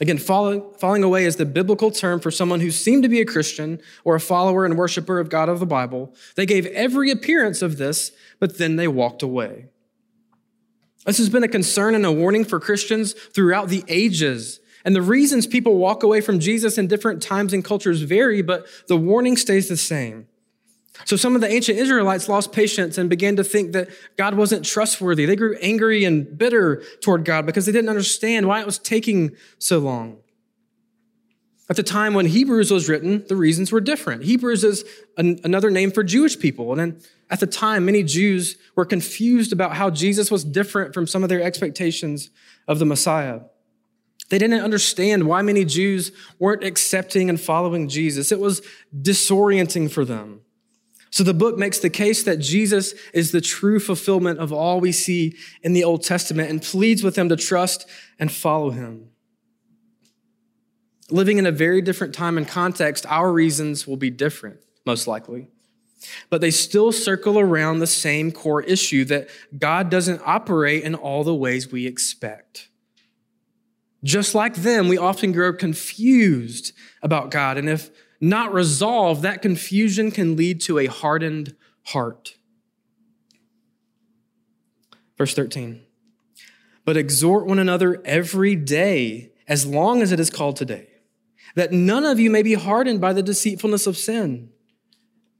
Again, 0.01 0.17
falling, 0.17 0.61
falling 0.77 1.03
away 1.03 1.23
is 1.25 1.37
the 1.37 1.45
biblical 1.45 1.89
term 1.89 2.19
for 2.19 2.29
someone 2.29 2.59
who 2.59 2.71
seemed 2.71 3.03
to 3.03 3.09
be 3.09 3.21
a 3.21 3.25
Christian 3.25 3.79
or 4.03 4.15
a 4.15 4.19
follower 4.19 4.65
and 4.65 4.77
worshiper 4.77 5.19
of 5.19 5.29
God 5.29 5.47
of 5.47 5.61
the 5.61 5.65
Bible. 5.65 6.13
They 6.35 6.45
gave 6.45 6.65
every 6.67 7.11
appearance 7.11 7.61
of 7.61 7.77
this, 7.77 8.11
but 8.39 8.57
then 8.57 8.75
they 8.75 8.89
walked 8.89 9.23
away. 9.23 9.67
This 11.05 11.17
has 11.19 11.29
been 11.29 11.43
a 11.43 11.47
concern 11.47 11.95
and 11.95 12.05
a 12.05 12.11
warning 12.11 12.43
for 12.43 12.59
Christians 12.59 13.13
throughout 13.13 13.69
the 13.69 13.85
ages. 13.87 14.59
And 14.83 14.95
the 14.95 15.01
reasons 15.01 15.47
people 15.47 15.77
walk 15.77 16.03
away 16.03 16.19
from 16.19 16.39
Jesus 16.39 16.77
in 16.77 16.87
different 16.87 17.23
times 17.23 17.53
and 17.53 17.63
cultures 17.63 18.01
vary, 18.01 18.41
but 18.41 18.67
the 18.87 18.97
warning 18.97 19.37
stays 19.37 19.69
the 19.69 19.77
same. 19.77 20.27
So 21.03 21.17
some 21.17 21.35
of 21.35 21.41
the 21.41 21.51
ancient 21.51 21.77
Israelites 21.77 22.29
lost 22.29 22.53
patience 22.53 22.97
and 22.97 23.09
began 23.09 23.35
to 23.35 23.43
think 23.43 23.73
that 23.73 23.89
God 24.17 24.35
wasn't 24.35 24.65
trustworthy. 24.65 25.25
They 25.25 25.35
grew 25.35 25.57
angry 25.61 26.05
and 26.05 26.37
bitter 26.37 26.83
toward 27.01 27.25
God 27.25 27.45
because 27.45 27.65
they 27.65 27.71
didn't 27.71 27.89
understand 27.89 28.47
why 28.47 28.61
it 28.61 28.65
was 28.65 28.79
taking 28.79 29.35
so 29.59 29.79
long. 29.79 30.17
At 31.69 31.75
the 31.75 31.83
time 31.83 32.13
when 32.13 32.27
Hebrews 32.27 32.71
was 32.71 32.87
written, 32.87 33.25
the 33.27 33.35
reasons 33.35 33.71
were 33.71 33.81
different. 33.81 34.23
Hebrews 34.23 34.63
is 34.63 34.85
an, 35.17 35.39
another 35.43 35.71
name 35.71 35.91
for 35.91 36.03
Jewish 36.03 36.39
people. 36.39 36.79
And 36.79 37.03
at 37.29 37.39
the 37.39 37.47
time, 37.47 37.85
many 37.85 38.03
Jews 38.03 38.55
were 38.75 38.85
confused 38.85 39.51
about 39.51 39.75
how 39.75 39.89
Jesus 39.89 40.29
was 40.29 40.43
different 40.43 40.93
from 40.93 41.07
some 41.07 41.23
of 41.23 41.29
their 41.29 41.41
expectations 41.41 42.29
of 42.67 42.77
the 42.77 42.85
Messiah. 42.85 43.41
They 44.29 44.37
didn't 44.37 44.61
understand 44.61 45.27
why 45.27 45.41
many 45.41 45.65
Jews 45.65 46.11
weren't 46.39 46.63
accepting 46.63 47.29
and 47.29 47.41
following 47.41 47.89
Jesus. 47.89 48.31
It 48.31 48.39
was 48.39 48.61
disorienting 48.95 49.91
for 49.91 50.05
them. 50.05 50.41
So 51.15 51.23
the 51.23 51.33
book 51.33 51.57
makes 51.57 51.79
the 51.79 51.89
case 51.89 52.23
that 52.23 52.39
Jesus 52.39 52.93
is 53.13 53.31
the 53.31 53.39
true 53.39 53.79
fulfillment 53.79 54.37
of 54.39 54.51
all 54.51 54.81
we 54.81 54.91
see 54.91 55.37
in 55.63 55.71
the 55.71 55.85
Old 55.85 56.03
Testament 56.03 56.49
and 56.49 56.61
pleads 56.61 57.03
with 57.03 57.15
them 57.15 57.29
to 57.29 57.37
trust 57.37 57.87
and 58.19 58.29
follow 58.29 58.71
him. 58.71 59.11
Living 61.09 61.37
in 61.37 61.45
a 61.45 61.53
very 61.53 61.81
different 61.81 62.13
time 62.13 62.37
and 62.37 62.45
context, 62.45 63.05
our 63.05 63.31
reasons 63.31 63.87
will 63.87 63.95
be 63.95 64.09
different, 64.09 64.59
most 64.85 65.07
likely. 65.07 65.47
But 66.29 66.41
they 66.41 66.51
still 66.51 66.91
circle 66.91 67.39
around 67.39 67.79
the 67.79 67.87
same 67.87 68.33
core 68.33 68.63
issue 68.63 69.05
that 69.05 69.29
God 69.57 69.89
doesn't 69.89 70.21
operate 70.25 70.83
in 70.83 70.95
all 70.95 71.23
the 71.23 71.33
ways 71.33 71.71
we 71.71 71.87
expect. 71.87 72.67
Just 74.03 74.35
like 74.35 74.55
them, 74.55 74.89
we 74.89 74.97
often 74.97 75.31
grow 75.31 75.53
confused 75.53 76.73
about 77.01 77.31
God. 77.31 77.57
And 77.57 77.69
if 77.69 77.89
not 78.19 78.53
resolved, 78.53 79.21
that 79.21 79.41
confusion 79.41 80.11
can 80.11 80.35
lead 80.35 80.61
to 80.61 80.79
a 80.79 80.85
hardened 80.87 81.55
heart. 81.87 82.35
Verse 85.17 85.33
13. 85.33 85.81
But 86.83 86.97
exhort 86.97 87.45
one 87.45 87.59
another 87.59 88.01
every 88.05 88.55
day, 88.55 89.31
as 89.47 89.65
long 89.65 90.01
as 90.01 90.11
it 90.11 90.19
is 90.19 90.29
called 90.29 90.55
today, 90.55 90.87
that 91.55 91.71
none 91.71 92.05
of 92.05 92.19
you 92.19 92.29
may 92.29 92.43
be 92.43 92.53
hardened 92.53 93.01
by 93.01 93.13
the 93.13 93.23
deceitfulness 93.23 93.87
of 93.87 93.97
sin. 93.97 94.49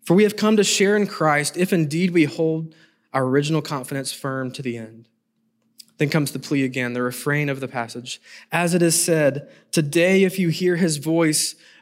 For 0.03 0.13
we 0.13 0.23
have 0.23 0.35
come 0.35 0.57
to 0.57 0.63
share 0.63 0.95
in 0.95 1.07
Christ 1.07 1.57
if 1.57 1.73
indeed 1.73 2.11
we 2.11 2.25
hold 2.25 2.75
our 3.11 3.25
original 3.25 3.61
confidence 3.61 4.11
firm 4.11 4.51
to 4.51 4.61
the 4.61 4.77
end. 4.77 5.07
Then 5.97 6.09
comes 6.09 6.31
the 6.31 6.39
plea 6.39 6.63
again, 6.63 6.93
the 6.93 7.01
refrain 7.01 7.47
of 7.47 7.59
the 7.59 7.67
passage. 7.67 8.21
As 8.51 8.73
it 8.73 8.81
is 8.81 9.01
said, 9.01 9.49
Today, 9.71 10.23
if 10.23 10.37
you 10.37 10.49
hear 10.49 10.75
his 10.75 10.97
voice, 10.97 11.55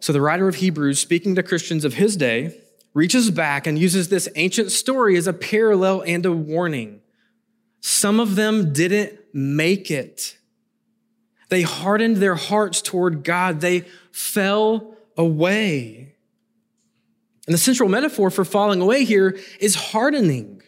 So 0.00 0.14
the 0.14 0.20
writer 0.20 0.48
of 0.48 0.56
Hebrews, 0.56 0.98
speaking 0.98 1.34
to 1.34 1.42
Christians 1.42 1.84
of 1.84 1.94
his 1.94 2.16
day, 2.16 2.58
reaches 2.94 3.30
back 3.30 3.66
and 3.66 3.78
uses 3.78 4.08
this 4.08 4.28
ancient 4.34 4.72
story 4.72 5.16
as 5.16 5.26
a 5.26 5.32
parallel 5.32 6.02
and 6.02 6.24
a 6.24 6.32
warning. 6.32 7.00
Some 7.80 8.18
of 8.18 8.34
them 8.34 8.72
didn't 8.72 9.18
make 9.32 9.90
it. 9.90 10.36
They 11.50 11.62
hardened 11.62 12.16
their 12.16 12.34
hearts 12.34 12.80
toward 12.80 13.24
God. 13.24 13.60
They 13.60 13.80
fell 14.10 14.96
away. 15.16 16.14
And 17.46 17.54
the 17.54 17.58
central 17.58 17.88
metaphor 17.88 18.30
for 18.30 18.44
falling 18.44 18.80
away 18.80 19.04
here 19.04 19.38
is 19.60 19.74
hardening. 19.74 20.62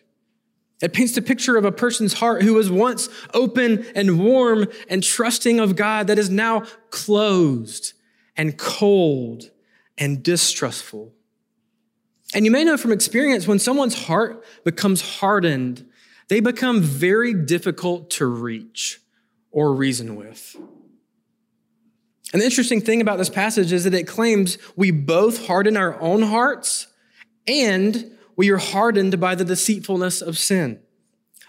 It 0.82 0.92
paints 0.92 1.14
the 1.14 1.22
picture 1.22 1.56
of 1.56 1.64
a 1.64 1.72
person's 1.72 2.14
heart 2.14 2.42
who 2.42 2.54
was 2.54 2.70
once 2.70 3.08
open 3.32 3.86
and 3.94 4.18
warm 4.18 4.66
and 4.88 5.02
trusting 5.02 5.60
of 5.60 5.76
God 5.76 6.08
that 6.08 6.18
is 6.18 6.28
now 6.28 6.64
closed 6.90 7.94
and 8.36 8.56
cold 8.56 9.50
and 9.98 10.22
distrustful. 10.22 11.12
And 12.34 12.44
you 12.44 12.50
may 12.50 12.64
know 12.64 12.76
from 12.76 12.92
experience 12.92 13.46
when 13.46 13.58
someone's 13.58 14.06
heart 14.06 14.44
becomes 14.64 15.18
hardened, 15.18 15.86
they 16.28 16.40
become 16.40 16.80
very 16.80 17.34
difficult 17.34 18.10
to 18.10 18.26
reach 18.26 19.00
or 19.50 19.74
reason 19.74 20.16
with. 20.16 20.56
And 22.32 22.40
the 22.40 22.46
interesting 22.46 22.80
thing 22.80 23.02
about 23.02 23.18
this 23.18 23.28
passage 23.28 23.72
is 23.72 23.84
that 23.84 23.92
it 23.92 24.08
claims 24.08 24.56
we 24.74 24.90
both 24.90 25.46
harden 25.46 25.76
our 25.76 26.00
own 26.00 26.22
hearts 26.22 26.86
and 27.46 28.16
we 28.36 28.50
are 28.50 28.58
hardened 28.58 29.20
by 29.20 29.34
the 29.34 29.44
deceitfulness 29.44 30.22
of 30.22 30.38
sin. 30.38 30.80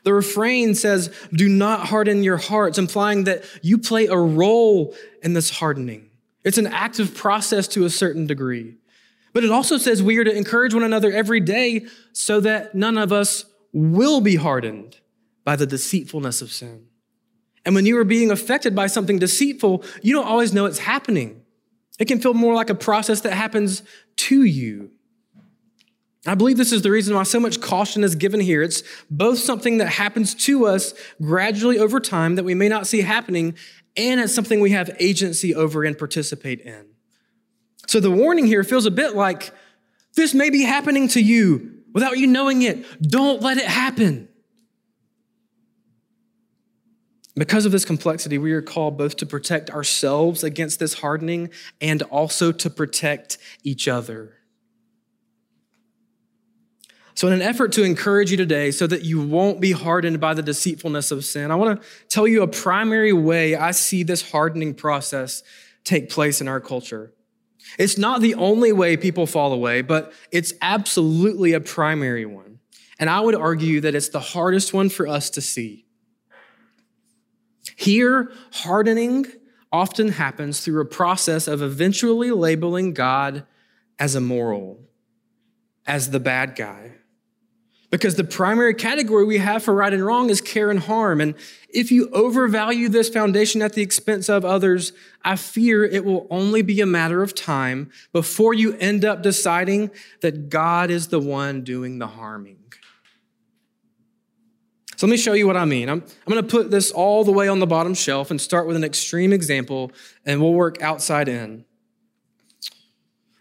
The 0.04 0.14
refrain 0.14 0.76
says, 0.76 1.14
Do 1.34 1.48
not 1.48 1.88
harden 1.88 2.24
your 2.24 2.38
hearts, 2.38 2.78
implying 2.78 3.24
that 3.24 3.46
you 3.62 3.78
play 3.78 4.08
a 4.08 4.18
role 4.18 4.94
in 5.22 5.34
this 5.34 5.50
hardening. 5.50 6.10
It's 6.44 6.58
an 6.58 6.68
active 6.68 7.14
process 7.16 7.68
to 7.70 7.86
a 7.86 7.90
certain 7.90 8.28
degree. 8.28 8.76
But 9.34 9.44
it 9.44 9.52
also 9.52 9.78
says 9.78 10.04
we 10.04 10.18
are 10.18 10.24
to 10.24 10.36
encourage 10.36 10.74
one 10.74 10.84
another 10.84 11.12
every 11.12 11.40
day 11.40 11.88
so 12.12 12.40
that 12.42 12.76
none 12.76 12.98
of 12.98 13.12
us 13.12 13.46
will 13.72 14.22
be 14.22 14.36
hardened 14.36 15.00
by 15.44 15.56
the 15.56 15.66
deceitfulness 15.66 16.42
of 16.42 16.52
sin. 16.52 16.88
And 17.66 17.76
when 17.76 17.86
you 17.86 17.98
are 17.98 18.04
being 18.04 18.30
affected 18.30 18.76
by 18.76 18.88
something 18.88 19.20
deceitful, 19.20 19.84
you 20.02 20.14
don't 20.14 20.28
always 20.28 20.54
know 20.54 20.66
it's 20.66 20.80
happening. 20.80 21.42
It 21.98 22.06
can 22.06 22.20
feel 22.20 22.34
more 22.34 22.54
like 22.54 22.70
a 22.70 22.76
process 22.76 23.22
that 23.22 23.34
happens 23.34 23.84
to 24.18 24.44
you. 24.44 24.92
I 26.26 26.36
believe 26.36 26.58
this 26.58 26.72
is 26.72 26.82
the 26.82 26.92
reason 26.92 27.16
why 27.16 27.24
so 27.24 27.40
much 27.40 27.60
caution 27.60 28.04
is 28.04 28.16
given 28.16 28.40
here. 28.40 28.62
It's 28.62 28.84
both 29.10 29.40
something 29.40 29.78
that 29.80 29.90
happens 29.90 30.34
to 30.46 30.66
us 30.66 30.94
gradually 31.22 31.78
over 31.78 32.00
time 32.00 32.36
that 32.36 32.46
we 32.46 32.54
may 32.54 32.70
not 32.70 32.88
see 32.88 33.02
happening, 33.02 33.56
and 33.96 34.20
it's 34.20 34.34
something 34.34 34.60
we 34.60 34.72
have 34.72 34.96
agency 35.00 35.54
over 35.54 35.84
and 35.84 35.98
participate 35.98 36.62
in. 36.62 36.86
So 37.88 38.00
the 38.00 38.12
warning 38.12 38.46
here 38.46 38.64
feels 38.64 38.86
a 38.86 38.92
bit 38.92 39.16
like 39.16 39.52
this 40.16 40.34
may 40.34 40.50
be 40.50 40.64
happening 40.64 41.08
to 41.10 41.22
you 41.22 41.82
without 41.94 42.18
you 42.18 42.28
knowing 42.28 42.62
it. 42.62 43.02
Don't 43.02 43.42
let 43.42 43.58
it 43.58 43.66
happen. 43.66 44.30
Because 47.36 47.66
of 47.66 47.72
this 47.72 47.84
complexity, 47.84 48.38
we 48.38 48.52
are 48.52 48.62
called 48.62 48.98
both 48.98 49.18
to 49.18 49.26
protect 49.26 49.72
ourselves 49.72 50.44
against 50.44 50.80
this 50.80 50.96
hardening 50.96 51.50
and 51.82 52.04
also 52.04 52.52
to 52.52 52.70
protect 52.70 53.40
each 53.64 53.88
other. 53.88 54.38
So, 57.16 57.28
in 57.28 57.34
an 57.34 57.42
effort 57.42 57.72
to 57.74 57.84
encourage 57.84 58.32
you 58.32 58.38
today 58.38 58.72
so 58.72 58.88
that 58.88 59.04
you 59.04 59.22
won't 59.22 59.62
be 59.62 59.72
hardened 59.72 60.20
by 60.20 60.34
the 60.34 60.42
deceitfulness 60.42 61.12
of 61.12 61.24
sin, 61.24 61.52
I 61.52 61.56
want 61.56 61.82
to 61.82 61.88
tell 62.08 62.28
you 62.28 62.42
a 62.42 62.48
primary 62.48 63.14
way 63.14 63.56
I 63.56 63.72
see 63.72 64.04
this 64.04 64.32
hardening 64.32 64.74
process 64.74 65.44
take 65.84 66.10
place 66.10 66.42
in 66.42 66.48
our 66.48 66.60
culture. 66.60 67.14
It's 67.78 67.98
not 67.98 68.22
the 68.22 68.36
only 68.36 68.72
way 68.72 68.98
people 68.98 69.26
fall 69.26 69.54
away, 69.54 69.82
but 69.82 70.14
it's 70.32 70.54
absolutely 70.62 71.54
a 71.54 71.60
primary 71.60 72.26
one. 72.26 72.60
And 73.00 73.10
I 73.10 73.20
would 73.20 73.36
argue 73.36 73.82
that 73.82 73.96
it's 73.96 74.10
the 74.10 74.20
hardest 74.20 74.74
one 74.74 74.90
for 74.90 75.08
us 75.08 75.30
to 75.32 75.42
see. 75.42 75.86
Here, 77.76 78.32
hardening 78.52 79.26
often 79.72 80.10
happens 80.10 80.60
through 80.60 80.82
a 80.82 80.86
process 80.86 81.48
of 81.48 81.62
eventually 81.62 82.32
labeling 82.32 82.94
God 82.94 83.46
as 83.98 84.16
immoral, 84.16 84.80
as 85.88 86.12
the 86.12 86.20
bad 86.20 86.56
guy. 86.56 86.93
Because 87.94 88.16
the 88.16 88.24
primary 88.24 88.74
category 88.74 89.24
we 89.24 89.38
have 89.38 89.62
for 89.62 89.72
right 89.72 89.94
and 89.94 90.04
wrong 90.04 90.32
is 90.32 90.42
care 90.42 90.72
and 90.72 90.80
harm. 90.80 91.22
And 91.22 91.36
if 91.70 91.92
you 91.92 92.10
overvalue 92.10 92.90
this 92.90 93.08
foundation 93.08 93.62
at 93.62 93.74
the 93.74 93.84
expense 93.84 94.30
of 94.30 94.44
others, 94.44 94.94
I 95.24 95.36
fear 95.36 95.86
it 95.86 96.04
will 96.04 96.26
only 96.32 96.64
be 96.64 96.82
a 96.82 96.88
matter 96.88 97.22
of 97.22 97.36
time 97.36 97.92
before 98.12 98.56
you 98.56 98.76
end 98.78 99.06
up 99.06 99.22
deciding 99.22 99.92
that 100.22 100.50
God 100.50 100.90
is 100.90 101.10
the 101.10 101.20
one 101.20 101.64
doing 101.64 102.00
the 102.00 102.08
harming. 102.08 102.64
So 104.98 105.06
let 105.06 105.12
me 105.12 105.18
show 105.18 105.34
you 105.34 105.46
what 105.46 105.56
I 105.56 105.66
mean. 105.66 105.88
I'm, 105.88 106.02
I'm 106.02 106.34
going 106.34 106.44
to 106.44 106.50
put 106.50 106.72
this 106.72 106.90
all 106.90 107.24
the 107.24 107.32
way 107.32 107.48
on 107.48 107.60
the 107.60 107.68
bottom 107.68 107.94
shelf 107.94 108.32
and 108.32 108.42
start 108.42 108.66
with 108.66 108.76
an 108.76 108.84
extreme 108.84 109.32
example, 109.32 109.92
and 110.26 110.42
we'll 110.42 110.54
work 110.54 110.82
outside 110.82 111.30
in. 111.30 111.64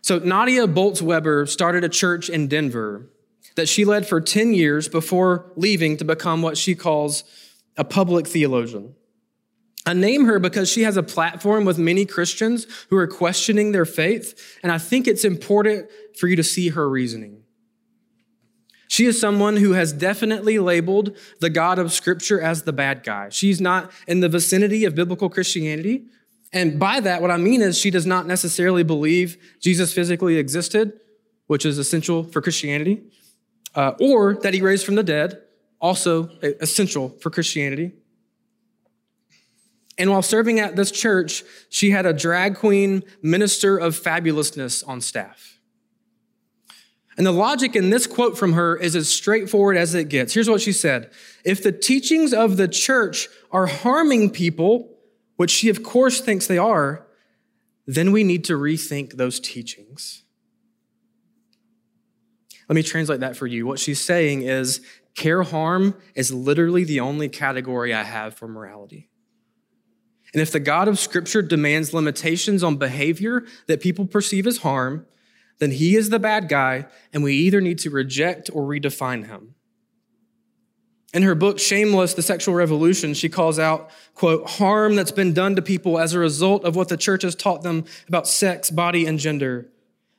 So 0.03 0.19
Nadia 0.19 0.67
Bolz 0.67 1.01
Weber 1.01 1.47
started 1.47 1.85
a 1.85 1.89
church 1.89 2.29
in 2.29 2.49
Denver 2.49 3.09
that 3.57 3.69
she 3.69 3.85
led 3.85 4.07
for 4.07 4.21
10 4.21 4.55
years 4.55 4.89
before 4.89 5.53
leaving 5.57 5.97
to 5.99 6.05
become 6.05 6.43
what 6.43 6.57
she 6.57 6.75
calls 6.75 7.25
a 7.77 7.85
public 7.85 8.27
theologian. 8.27 8.95
I 9.85 9.95
name 9.95 10.27
her 10.27 10.39
because 10.39 10.71
she 10.71 10.83
has 10.83 10.97
a 10.97 11.03
platform 11.03 11.65
with 11.65 11.79
many 11.79 12.07
Christians 12.07 12.67
who 12.89 12.97
are 12.97 13.09
questioning 13.09 13.73
their 13.73 13.85
faith, 13.85 14.59
and 14.63 14.71
I 14.71 14.79
think 14.79 15.09
it's 15.09 15.25
important 15.25 15.91
for 16.17 16.29
you 16.29 16.37
to 16.37 16.45
see 16.45 16.69
her 16.69 16.89
reasoning. 16.89 17.43
She 18.87 19.07
is 19.07 19.19
someone 19.19 19.57
who 19.57 19.73
has 19.73 19.93
definitely 19.93 20.59
labeled 20.59 21.17
the 21.41 21.51
God 21.51 21.79
of 21.79 21.93
Scripture 21.93 22.41
as 22.41 22.63
the 22.63 22.75
bad 22.75 23.03
guy. 23.03 23.31
She's 23.31 23.61
not 23.61 23.91
in 24.07 24.21
the 24.21 24.29
vicinity 24.29 24.85
of 24.85 24.95
biblical 24.95 25.31
Christianity. 25.31 26.05
And 26.53 26.79
by 26.79 27.01
that, 27.01 27.23
what 27.23 27.31
I 27.31 27.39
mean 27.39 27.63
is 27.63 27.79
she 27.79 27.91
does 27.91 28.05
not 28.05 28.27
necessarily 28.27 28.83
believe 28.83 29.39
Jesus 29.61 29.95
physically 29.95 30.37
existed, 30.37 30.93
which 31.47 31.65
is 31.65 31.79
essential 31.79 32.23
for 32.23 32.43
Christianity 32.43 33.03
uh, 33.75 33.93
or 34.01 34.35
that 34.35 34.55
he 34.55 34.61
raised 34.61 34.85
from 34.85 34.95
the 34.95 35.03
dead, 35.03 35.43
also 35.81 36.29
essential 36.61 37.11
for 37.21 37.31
Christianity. 37.31 37.93
And 39.99 40.11
while 40.11 40.23
serving 40.23 40.59
at 40.59 40.77
this 40.77 40.91
church, 40.91 41.45
she 41.69 41.91
had 41.91 42.07
a 42.07 42.13
drag 42.13 42.57
queen 42.57 43.05
minister 43.23 43.77
of 43.77 43.95
fabulousness 43.95 44.87
on 44.87 45.01
staff. 45.01 45.61
And 47.17 47.27
the 47.27 47.33
logic 47.33 47.77
in 47.77 47.91
this 47.91 48.07
quote 48.07 48.39
from 48.39 48.55
her 48.55 48.77
is 48.77 48.97
as 48.97 49.09
straightforward 49.09 49.77
as 49.77 49.95
it 49.95 50.09
gets. 50.09 50.33
Here's 50.33 50.49
what 50.49 50.63
she 50.63 50.73
said 50.73 51.11
If 51.45 51.63
the 51.63 51.73
teachings 51.73 52.33
of 52.33 52.57
the 52.57 52.69
church 52.69 53.29
are 53.51 53.67
harming 53.67 54.31
people, 54.31 54.97
which 55.37 55.51
she 55.51 55.69
of 55.69 55.83
course 55.83 56.21
thinks 56.21 56.47
they 56.47 56.59
are, 56.59 57.07
then 57.87 58.13
we 58.13 58.25
need 58.25 58.45
to 58.45 58.55
rethink 58.55 59.15
those 59.17 59.41
teachings. 59.41 60.22
Let 62.69 62.77
me 62.77 62.83
translate 62.83 63.21
that 63.21 63.37
for 63.37 63.47
you. 63.47 63.67
What 63.67 63.79
she's 63.79 64.01
saying 64.01 64.43
is 64.43 64.81
care 65.15 65.43
harm 65.43 65.95
is 66.15 66.33
literally 66.33 66.85
the 66.85 67.01
only 67.01 67.29
category 67.29 67.93
I 67.93 68.03
have 68.03 68.35
for 68.35 68.49
morality. 68.49 69.11
And 70.33 70.41
if 70.41 70.51
the 70.51 70.61
God 70.61 70.89
of 70.89 70.99
Scripture 70.99 71.43
demands 71.43 71.93
limitations 71.93 72.63
on 72.63 72.77
behavior 72.77 73.45
that 73.67 73.81
people 73.81 74.07
perceive 74.07 74.47
as 74.47 74.59
harm, 74.59 75.07
then 75.59 75.73
he 75.73 75.95
is 75.95 76.09
the 76.09 76.19
bad 76.19 76.49
guy, 76.49 76.87
and 77.13 77.23
we 77.23 77.35
either 77.35 77.61
need 77.61 77.79
to 77.81 77.91
reject 77.91 78.51
or 78.53 78.63
redefine 78.63 79.27
him. 79.27 79.55
In 81.13 81.23
her 81.25 81.35
book, 81.35 81.59
Shameless, 81.59 82.15
The 82.15 82.23
Sexual 82.23 82.55
Revolution, 82.55 83.13
she 83.13 83.29
calls 83.29 83.59
out, 83.59 83.91
quote, 84.15 84.49
harm 84.49 84.97
that's 84.97 85.13
been 85.13 85.35
done 85.35 85.55
to 85.57 85.63
people 85.63 85.99
as 85.99 86.15
a 86.15 86.19
result 86.19 86.65
of 86.65 86.75
what 86.75 86.89
the 86.89 86.97
church 86.97 87.23
has 87.23 87.35
taught 87.35 87.63
them 87.63 87.85
about 88.09 88.27
sex, 88.27 88.71
body, 88.71 89.05
and 89.05 89.19
gender. 89.19 89.69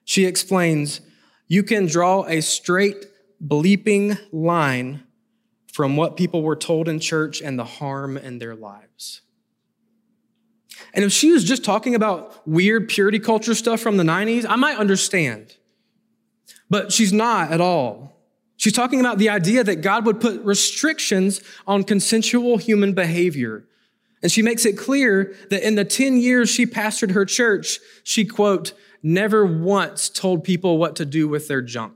She 0.06 0.26
explains, 0.26 1.02
you 1.48 1.64
can 1.64 1.86
draw 1.86 2.26
a 2.26 2.42
straight, 2.42 3.06
bleeping 3.46 4.20
line 4.32 5.04
from 5.72 5.98
what 5.98 6.16
people 6.16 6.44
were 6.44 6.56
told 6.56 6.88
in 6.88 7.00
church 7.00 7.42
and 7.42 7.58
the 7.58 7.66
harm 7.66 8.18
in 8.18 8.40
their 8.40 8.56
lives. 8.56 9.22
And 10.94 11.04
if 11.04 11.12
she 11.12 11.32
was 11.32 11.44
just 11.44 11.64
talking 11.64 11.96
about 11.96 12.48
weird 12.48 12.88
purity 12.90 13.20
culture 13.20 13.56
stuff 13.56 13.80
from 13.80 13.98
the 13.98 14.04
90s, 14.04 14.46
I 14.48 14.56
might 14.56 14.78
understand. 14.78 15.58
But 16.70 16.92
she's 16.92 17.12
not 17.12 17.52
at 17.52 17.62
all. 17.62 18.14
She's 18.58 18.74
talking 18.74 19.00
about 19.00 19.18
the 19.18 19.30
idea 19.30 19.64
that 19.64 19.78
God 19.78 20.06
would 20.06 20.22
put 20.22 20.42
restrictions 20.44 21.42
on 21.68 21.84
consensual 21.84 22.58
human 22.58 22.94
behavior. 22.94 23.66
And 24.22 24.32
she 24.32 24.42
makes 24.42 24.66
it 24.66 24.78
clear 24.78 25.36
that 25.50 25.68
in 25.68 25.76
the 25.76 25.84
10 25.84 26.18
years 26.18 26.50
she 26.50 26.66
pastored 26.66 27.12
her 27.12 27.26
church, 27.26 27.80
she, 28.04 28.26
quote, 28.26 28.74
never 29.04 29.46
once 29.46 30.10
told 30.10 30.44
people 30.44 30.78
what 30.78 30.96
to 30.96 31.06
do 31.06 31.28
with 31.28 31.48
their 31.50 31.62
junk. 31.62 31.94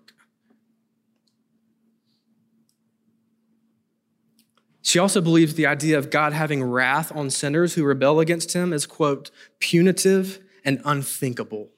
She 4.81 4.99
also 4.99 5.19
believes 5.19 5.55
the 5.55 5.65
idea 5.65 5.97
of 5.97 6.09
God 6.09 6.33
having 6.33 6.63
wrath 6.63 7.13
on 7.13 7.29
sinners 7.29 7.73
who 7.73 7.83
rebel 7.83 8.19
against 8.19 8.53
him 8.53 8.71
is, 8.71 8.85
quote, 8.85 9.31
punitive 9.59 10.39
and 10.63 10.81
unthinkable. 10.85 11.69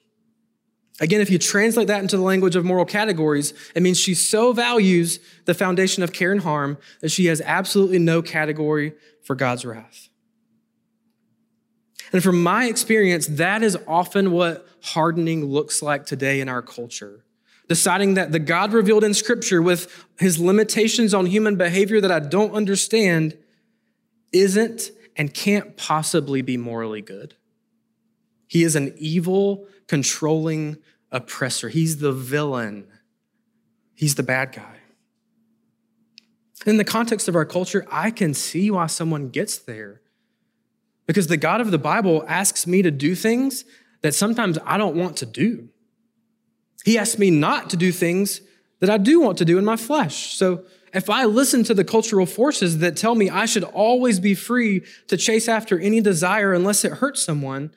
Again, 1.00 1.20
if 1.20 1.30
you 1.30 1.38
translate 1.38 1.88
that 1.88 2.02
into 2.02 2.16
the 2.16 2.22
language 2.22 2.56
of 2.56 2.64
moral 2.64 2.84
categories, 2.84 3.54
it 3.74 3.82
means 3.82 3.98
she 3.98 4.14
so 4.14 4.52
values 4.52 5.18
the 5.46 5.54
foundation 5.54 6.02
of 6.02 6.12
care 6.12 6.30
and 6.30 6.42
harm 6.42 6.76
that 7.00 7.10
she 7.10 7.26
has 7.26 7.40
absolutely 7.40 7.98
no 7.98 8.20
category 8.20 8.92
for 9.22 9.34
God's 9.34 9.64
wrath. 9.64 10.09
And 12.12 12.22
from 12.22 12.42
my 12.42 12.66
experience, 12.66 13.26
that 13.28 13.62
is 13.62 13.78
often 13.86 14.32
what 14.32 14.66
hardening 14.82 15.44
looks 15.44 15.82
like 15.82 16.06
today 16.06 16.40
in 16.40 16.48
our 16.48 16.62
culture. 16.62 17.24
Deciding 17.68 18.14
that 18.14 18.32
the 18.32 18.40
God 18.40 18.72
revealed 18.72 19.04
in 19.04 19.14
Scripture 19.14 19.62
with 19.62 20.06
his 20.18 20.40
limitations 20.40 21.14
on 21.14 21.26
human 21.26 21.56
behavior 21.56 22.00
that 22.00 22.10
I 22.10 22.18
don't 22.18 22.52
understand 22.52 23.38
isn't 24.32 24.90
and 25.16 25.32
can't 25.32 25.76
possibly 25.76 26.42
be 26.42 26.56
morally 26.56 27.02
good. 27.02 27.36
He 28.48 28.64
is 28.64 28.74
an 28.74 28.94
evil, 28.96 29.68
controlling 29.86 30.78
oppressor. 31.12 31.68
He's 31.68 31.98
the 31.98 32.12
villain, 32.12 32.86
he's 33.94 34.16
the 34.16 34.22
bad 34.24 34.52
guy. 34.52 34.76
In 36.66 36.76
the 36.76 36.84
context 36.84 37.28
of 37.28 37.34
our 37.34 37.46
culture, 37.46 37.86
I 37.90 38.10
can 38.10 38.34
see 38.34 38.70
why 38.70 38.86
someone 38.86 39.30
gets 39.30 39.56
there. 39.56 40.02
Because 41.10 41.26
the 41.26 41.36
God 41.36 41.60
of 41.60 41.72
the 41.72 41.76
Bible 41.76 42.24
asks 42.28 42.68
me 42.68 42.82
to 42.82 42.90
do 42.92 43.16
things 43.16 43.64
that 44.02 44.14
sometimes 44.14 44.60
I 44.64 44.78
don't 44.78 44.94
want 44.94 45.16
to 45.16 45.26
do. 45.26 45.68
He 46.84 46.96
asks 46.96 47.18
me 47.18 47.32
not 47.32 47.68
to 47.70 47.76
do 47.76 47.90
things 47.90 48.42
that 48.78 48.88
I 48.88 48.96
do 48.96 49.18
want 49.18 49.36
to 49.38 49.44
do 49.44 49.58
in 49.58 49.64
my 49.64 49.74
flesh. 49.74 50.36
So 50.36 50.62
if 50.94 51.10
I 51.10 51.24
listen 51.24 51.64
to 51.64 51.74
the 51.74 51.82
cultural 51.82 52.26
forces 52.26 52.78
that 52.78 52.96
tell 52.96 53.16
me 53.16 53.28
I 53.28 53.46
should 53.46 53.64
always 53.64 54.20
be 54.20 54.36
free 54.36 54.84
to 55.08 55.16
chase 55.16 55.48
after 55.48 55.80
any 55.80 56.00
desire 56.00 56.52
unless 56.52 56.84
it 56.84 56.92
hurts 56.92 57.24
someone, 57.24 57.72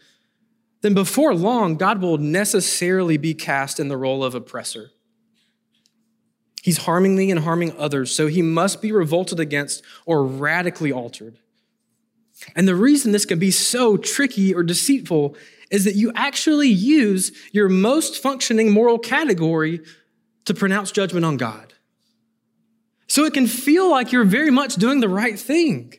then 0.82 0.94
before 0.94 1.34
long, 1.34 1.76
God 1.76 2.04
will 2.04 2.20
necessarily 2.20 3.18
be 3.18 3.34
cast 3.34 3.80
in 3.80 3.88
the 3.88 3.98
role 3.98 4.24
of 4.24 4.36
oppressor. 4.36 4.92
He's 6.62 6.78
harming 6.78 7.16
me 7.16 7.32
and 7.32 7.40
harming 7.40 7.76
others, 7.80 8.16
so 8.16 8.28
he 8.28 8.44
must 8.44 8.80
be 8.80 8.92
revolted 8.92 9.40
against 9.40 9.82
or 10.06 10.24
radically 10.24 10.92
altered. 10.92 11.40
And 12.56 12.68
the 12.68 12.76
reason 12.76 13.12
this 13.12 13.26
can 13.26 13.40
be 13.40 13.52
so 13.52 13.98
tricky 13.98 14.54
or 14.54 14.64
deceitful 14.64 15.36
is 15.72 15.86
that 15.86 15.96
you 15.96 16.12
actually 16.16 16.70
use 16.70 17.32
your 17.52 17.70
most 17.70 18.22
functioning 18.22 18.72
moral 18.72 19.00
category 19.00 19.82
to 20.46 20.54
pronounce 20.54 20.92
judgment 20.92 21.26
on 21.26 21.38
God. 21.38 21.74
So 23.08 23.26
it 23.26 23.34
can 23.34 23.48
feel 23.48 23.90
like 23.90 24.12
you're 24.12 24.26
very 24.26 24.52
much 24.52 24.76
doing 24.76 25.00
the 25.00 25.10
right 25.10 25.40
thing. 25.40 25.94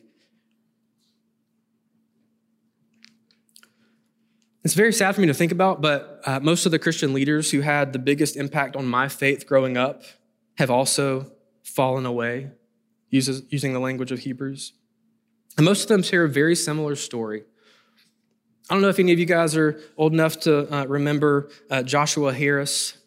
It's 4.63 4.73
very 4.73 4.93
sad 4.93 5.13
for 5.13 5.21
me 5.21 5.27
to 5.27 5.33
think 5.33 5.51
about, 5.51 5.81
but 5.81 6.21
uh, 6.25 6.39
most 6.39 6.65
of 6.65 6.71
the 6.71 6.79
Christian 6.79 7.13
leaders 7.13 7.51
who 7.51 7.61
had 7.61 7.93
the 7.93 7.99
biggest 7.99 8.35
impact 8.35 8.75
on 8.75 8.87
my 8.87 9.07
faith 9.07 9.45
growing 9.45 9.77
up 9.77 10.01
have 10.57 10.71
also 10.71 11.31
fallen 11.63 12.05
away, 12.05 12.49
uses, 13.09 13.43
using 13.49 13.73
the 13.73 13.79
language 13.79 14.11
of 14.11 14.19
Hebrews. 14.19 14.73
And 15.57 15.65
most 15.65 15.83
of 15.83 15.87
them 15.87 16.03
share 16.03 16.25
a 16.25 16.29
very 16.29 16.55
similar 16.55 16.95
story. 16.95 17.43
I 18.69 18.73
don't 18.73 18.81
know 18.81 18.89
if 18.89 18.99
any 18.99 19.13
of 19.13 19.19
you 19.19 19.25
guys 19.25 19.55
are 19.55 19.79
old 19.95 20.11
enough 20.11 20.39
to 20.41 20.73
uh, 20.73 20.85
remember 20.85 21.49
uh, 21.69 21.83
Joshua 21.83 22.33
Harris, 22.33 22.97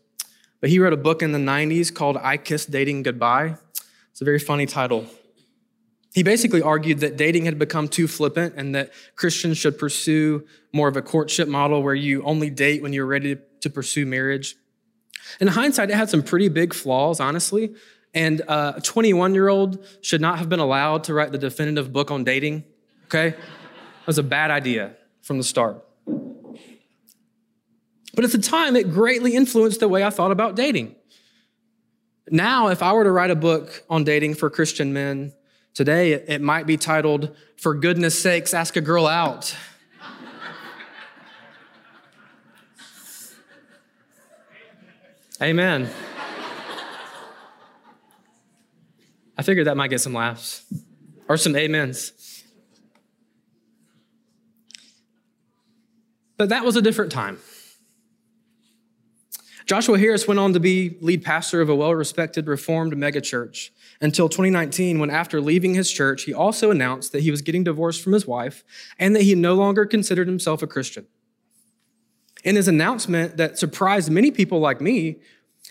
but 0.60 0.70
he 0.70 0.78
wrote 0.78 0.92
a 0.92 0.98
book 0.98 1.22
in 1.22 1.32
the 1.32 1.38
90s 1.38 1.92
called 1.92 2.16
I 2.16 2.36
Kissed 2.36 2.70
Dating 2.70 3.02
Goodbye. 3.02 3.56
It's 4.12 4.20
a 4.20 4.24
very 4.24 4.38
funny 4.38 4.66
title. 4.66 5.06
He 6.14 6.22
basically 6.22 6.62
argued 6.62 7.00
that 7.00 7.16
dating 7.16 7.44
had 7.44 7.58
become 7.58 7.88
too 7.88 8.08
flippant 8.08 8.54
and 8.56 8.74
that 8.74 8.92
Christians 9.14 9.58
should 9.58 9.78
pursue 9.78 10.46
more 10.72 10.88
of 10.88 10.96
a 10.96 11.02
courtship 11.02 11.48
model 11.48 11.82
where 11.82 11.94
you 11.94 12.22
only 12.22 12.50
date 12.50 12.82
when 12.82 12.92
you're 12.92 13.06
ready 13.06 13.36
to 13.60 13.70
pursue 13.70 14.06
marriage. 14.06 14.56
In 15.40 15.48
hindsight, 15.48 15.90
it 15.90 15.94
had 15.94 16.08
some 16.08 16.22
pretty 16.22 16.48
big 16.48 16.72
flaws, 16.72 17.20
honestly. 17.20 17.74
And 18.14 18.42
uh, 18.48 18.74
a 18.76 18.80
21 18.80 19.34
year 19.34 19.48
old 19.48 19.84
should 20.00 20.20
not 20.20 20.38
have 20.38 20.48
been 20.48 20.60
allowed 20.60 21.04
to 21.04 21.14
write 21.14 21.32
the 21.32 21.38
definitive 21.38 21.92
book 21.92 22.10
on 22.10 22.24
dating, 22.24 22.64
okay? 23.06 23.28
It 23.28 24.06
was 24.06 24.18
a 24.18 24.22
bad 24.22 24.50
idea 24.50 24.94
from 25.22 25.38
the 25.38 25.44
start. 25.44 25.84
But 28.14 28.24
at 28.24 28.32
the 28.32 28.38
time, 28.38 28.74
it 28.74 28.90
greatly 28.90 29.36
influenced 29.36 29.80
the 29.80 29.88
way 29.88 30.02
I 30.02 30.10
thought 30.10 30.32
about 30.32 30.56
dating. 30.56 30.96
Now, 32.30 32.68
if 32.68 32.82
I 32.82 32.92
were 32.92 33.04
to 33.04 33.12
write 33.12 33.30
a 33.30 33.36
book 33.36 33.84
on 33.88 34.04
dating 34.04 34.34
for 34.34 34.50
Christian 34.50 34.92
men 34.92 35.32
today, 35.72 36.12
it 36.12 36.40
might 36.40 36.66
be 36.66 36.76
titled, 36.76 37.36
For 37.56 37.74
Goodness 37.74 38.20
Sakes, 38.20 38.52
Ask 38.52 38.76
a 38.76 38.80
Girl 38.80 39.06
Out. 39.06 39.56
Amen. 45.40 45.88
I 49.38 49.42
figured 49.42 49.66
that 49.68 49.76
might 49.76 49.88
get 49.88 50.00
some 50.00 50.12
laughs 50.12 50.64
or 51.28 51.36
some 51.36 51.54
amens. 51.54 52.44
But 56.36 56.48
that 56.48 56.64
was 56.64 56.76
a 56.76 56.82
different 56.82 57.12
time. 57.12 57.38
Joshua 59.66 59.98
Harris 59.98 60.26
went 60.26 60.40
on 60.40 60.54
to 60.54 60.60
be 60.60 60.96
lead 61.00 61.22
pastor 61.22 61.60
of 61.60 61.68
a 61.68 61.76
well 61.76 61.94
respected 61.94 62.48
Reformed 62.48 62.94
megachurch 62.94 63.70
until 64.00 64.28
2019, 64.28 64.98
when 64.98 65.10
after 65.10 65.40
leaving 65.40 65.74
his 65.74 65.90
church, 65.90 66.22
he 66.22 66.32
also 66.32 66.70
announced 66.70 67.12
that 67.12 67.22
he 67.22 67.30
was 67.30 67.42
getting 67.42 67.64
divorced 67.64 68.02
from 68.02 68.12
his 68.12 68.26
wife 68.26 68.64
and 68.98 69.14
that 69.14 69.22
he 69.22 69.34
no 69.34 69.54
longer 69.54 69.84
considered 69.84 70.28
himself 70.28 70.62
a 70.62 70.66
Christian. 70.66 71.06
In 72.44 72.56
his 72.56 72.68
announcement 72.68 73.36
that 73.36 73.58
surprised 73.58 74.10
many 74.10 74.30
people 74.30 74.60
like 74.60 74.80
me, 74.80 75.20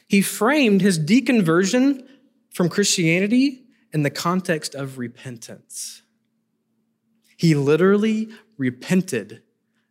he 0.08 0.22
framed 0.22 0.82
his 0.82 1.00
deconversion 1.00 2.07
from 2.58 2.70
Christianity 2.70 3.62
in 3.94 4.02
the 4.02 4.10
context 4.10 4.74
of 4.74 4.98
repentance. 4.98 6.02
He 7.38 7.54
literally 7.54 8.30
repented 8.58 9.44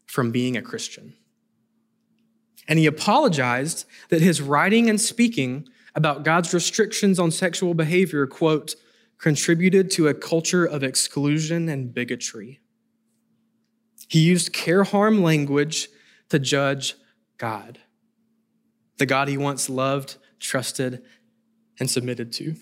from 0.05 0.33
being 0.33 0.57
a 0.57 0.63
Christian. 0.63 1.15
And 2.67 2.77
he 2.81 2.87
apologized 2.87 3.85
that 4.09 4.21
his 4.21 4.43
writing 4.43 4.91
and 4.91 5.01
speaking 5.01 5.69
about 5.95 6.25
God's 6.25 6.53
restrictions 6.53 7.21
on 7.21 7.31
sexual 7.31 7.73
behavior, 7.73 8.27
quote, 8.27 8.75
contributed 9.19 9.89
to 9.93 10.09
a 10.09 10.15
culture 10.15 10.65
of 10.65 10.83
exclusion 10.83 11.69
and 11.69 11.95
bigotry. 11.95 12.59
He 14.09 14.19
used 14.19 14.53
care 14.53 14.83
harm 14.83 15.23
language 15.23 15.89
to 16.31 16.41
judge 16.41 16.97
God, 17.39 17.79
the 18.99 19.07
God 19.07 19.29
he 19.29 19.39
once 19.39 19.71
loved, 19.71 20.17
trusted, 20.41 21.05
and 21.79 21.91
submitted 21.91 22.33
to. 22.35 22.57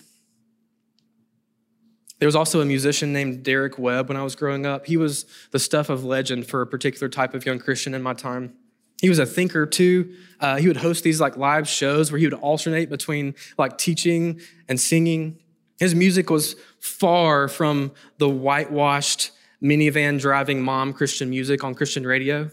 There 2.19 2.27
was 2.27 2.35
also 2.35 2.61
a 2.61 2.65
musician 2.65 3.11
named 3.11 3.43
Derek 3.43 3.77
Webb 3.77 4.07
when 4.07 4.17
I 4.17 4.23
was 4.23 4.35
growing 4.35 4.65
up. 4.65 4.85
He 4.85 4.97
was 4.97 5.25
the 5.51 5.59
stuff 5.59 5.89
of 5.89 6.05
legend 6.05 6.47
for 6.47 6.61
a 6.61 6.67
particular 6.67 7.09
type 7.09 7.33
of 7.33 7.45
young 7.45 7.59
Christian 7.59 7.93
in 7.93 8.01
my 8.01 8.13
time. 8.13 8.53
He 9.01 9.09
was 9.09 9.19
a 9.19 9.25
thinker 9.25 9.65
too. 9.65 10.13
Uh, 10.39 10.55
he 10.55 10.67
would 10.67 10.77
host 10.77 11.03
these 11.03 11.19
like 11.19 11.35
live 11.35 11.67
shows 11.67 12.11
where 12.11 12.19
he 12.19 12.25
would 12.25 12.33
alternate 12.33 12.89
between 12.89 13.35
like 13.57 13.77
teaching 13.77 14.39
and 14.69 14.79
singing. 14.79 15.39
His 15.77 15.93
music 15.93 16.29
was 16.29 16.55
far 16.79 17.49
from 17.49 17.91
the 18.17 18.29
whitewashed 18.29 19.31
minivan 19.61 20.19
driving 20.19 20.61
mom 20.61 20.93
Christian 20.93 21.29
music 21.29 21.63
on 21.63 21.75
Christian 21.75 22.07
radio. 22.07 22.49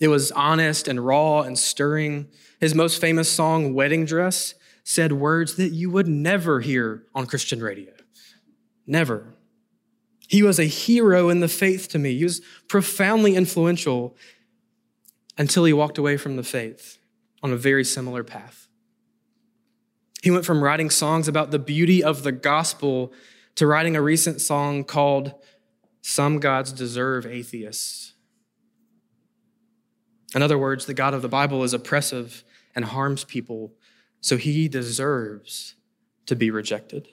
It 0.00 0.08
was 0.08 0.32
honest 0.32 0.88
and 0.88 1.04
raw 1.04 1.42
and 1.42 1.56
stirring. 1.58 2.28
His 2.58 2.74
most 2.74 3.00
famous 3.00 3.30
song, 3.30 3.74
Wedding 3.74 4.06
Dress, 4.06 4.54
said 4.90 5.12
words 5.12 5.54
that 5.54 5.68
you 5.68 5.88
would 5.88 6.08
never 6.08 6.58
hear 6.58 7.04
on 7.14 7.24
Christian 7.24 7.62
radio. 7.62 7.92
Never. 8.88 9.34
He 10.26 10.42
was 10.42 10.58
a 10.58 10.64
hero 10.64 11.28
in 11.28 11.38
the 11.38 11.46
faith 11.46 11.86
to 11.90 11.98
me. 12.00 12.18
He 12.18 12.24
was 12.24 12.40
profoundly 12.66 13.36
influential 13.36 14.16
until 15.38 15.64
he 15.64 15.72
walked 15.72 15.96
away 15.96 16.16
from 16.16 16.34
the 16.34 16.42
faith 16.42 16.98
on 17.40 17.52
a 17.52 17.56
very 17.56 17.84
similar 17.84 18.24
path. 18.24 18.66
He 20.24 20.30
went 20.32 20.44
from 20.44 20.60
writing 20.60 20.90
songs 20.90 21.28
about 21.28 21.52
the 21.52 21.60
beauty 21.60 22.02
of 22.02 22.24
the 22.24 22.32
gospel 22.32 23.12
to 23.54 23.68
writing 23.68 23.94
a 23.94 24.02
recent 24.02 24.40
song 24.40 24.82
called 24.82 25.34
Some 26.02 26.40
Gods 26.40 26.72
Deserve 26.72 27.26
Atheists. 27.26 28.14
In 30.34 30.42
other 30.42 30.58
words, 30.58 30.86
the 30.86 30.94
God 30.94 31.14
of 31.14 31.22
the 31.22 31.28
Bible 31.28 31.62
is 31.62 31.74
oppressive 31.74 32.42
and 32.74 32.84
harms 32.84 33.22
people, 33.22 33.72
so 34.20 34.36
he 34.36 34.68
deserves 34.68 35.74
to 36.26 36.36
be 36.36 36.50
rejected. 36.50 37.08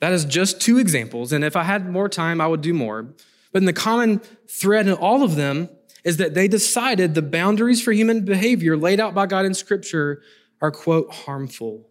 That 0.00 0.12
is 0.12 0.24
just 0.24 0.60
two 0.60 0.78
examples, 0.78 1.32
and 1.32 1.44
if 1.44 1.56
I 1.56 1.64
had 1.64 1.88
more 1.88 2.08
time, 2.08 2.40
I 2.40 2.46
would 2.46 2.62
do 2.62 2.72
more. 2.72 3.14
But 3.52 3.62
in 3.62 3.66
the 3.66 3.72
common 3.72 4.20
thread 4.48 4.86
in 4.86 4.94
all 4.94 5.22
of 5.22 5.36
them 5.36 5.68
is 6.04 6.16
that 6.16 6.34
they 6.34 6.48
decided 6.48 7.14
the 7.14 7.22
boundaries 7.22 7.82
for 7.82 7.92
human 7.92 8.24
behavior 8.24 8.76
laid 8.76 9.00
out 9.00 9.14
by 9.14 9.26
God 9.26 9.44
in 9.44 9.54
Scripture 9.54 10.22
are, 10.62 10.70
quote, 10.70 11.12
harmful. 11.12 11.88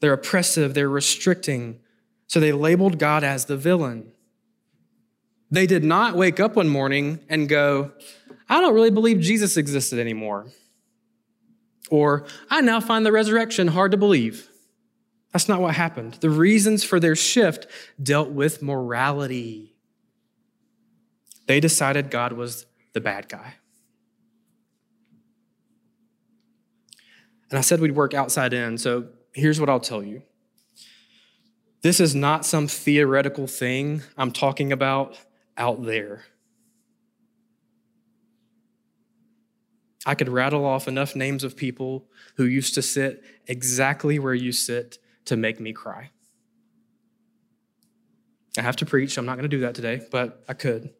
They're 0.00 0.12
oppressive, 0.12 0.74
they're 0.74 0.88
restricting. 0.88 1.80
So 2.26 2.40
they 2.40 2.52
labeled 2.52 2.98
God 2.98 3.24
as 3.24 3.44
the 3.46 3.56
villain. 3.56 4.12
They 5.50 5.66
did 5.66 5.82
not 5.84 6.14
wake 6.14 6.40
up 6.40 6.56
one 6.56 6.68
morning 6.68 7.20
and 7.28 7.48
go, 7.48 7.92
I 8.48 8.60
don't 8.60 8.74
really 8.74 8.90
believe 8.90 9.20
Jesus 9.20 9.56
existed 9.56 9.98
anymore. 9.98 10.46
Or, 11.90 12.26
I 12.50 12.60
now 12.60 12.80
find 12.80 13.04
the 13.04 13.12
resurrection 13.12 13.68
hard 13.68 13.92
to 13.92 13.96
believe. 13.96 14.48
That's 15.32 15.48
not 15.48 15.60
what 15.60 15.74
happened. 15.74 16.14
The 16.20 16.30
reasons 16.30 16.84
for 16.84 16.98
their 16.98 17.16
shift 17.16 17.66
dealt 18.02 18.30
with 18.30 18.62
morality. 18.62 19.74
They 21.46 21.60
decided 21.60 22.10
God 22.10 22.32
was 22.32 22.66
the 22.92 23.00
bad 23.00 23.28
guy. 23.28 23.54
And 27.50 27.58
I 27.58 27.62
said 27.62 27.80
we'd 27.80 27.96
work 27.96 28.14
outside 28.14 28.52
in, 28.52 28.76
so 28.76 29.08
here's 29.32 29.58
what 29.58 29.70
I'll 29.70 29.80
tell 29.80 30.02
you. 30.02 30.22
This 31.82 32.00
is 32.00 32.14
not 32.14 32.44
some 32.44 32.66
theoretical 32.66 33.46
thing 33.46 34.02
I'm 34.16 34.32
talking 34.32 34.72
about 34.72 35.16
out 35.56 35.84
there. 35.84 36.24
I 40.08 40.14
could 40.14 40.30
rattle 40.30 40.64
off 40.64 40.88
enough 40.88 41.14
names 41.14 41.44
of 41.44 41.54
people 41.54 42.06
who 42.36 42.46
used 42.46 42.72
to 42.76 42.82
sit 42.82 43.22
exactly 43.46 44.18
where 44.18 44.32
you 44.32 44.52
sit 44.52 44.96
to 45.26 45.36
make 45.36 45.60
me 45.60 45.74
cry. 45.74 46.08
I 48.56 48.62
have 48.62 48.76
to 48.76 48.86
preach. 48.86 49.18
I'm 49.18 49.26
not 49.26 49.34
going 49.34 49.42
to 49.42 49.54
do 49.54 49.60
that 49.60 49.74
today, 49.74 50.00
but 50.10 50.42
I 50.48 50.54
could. 50.54 50.94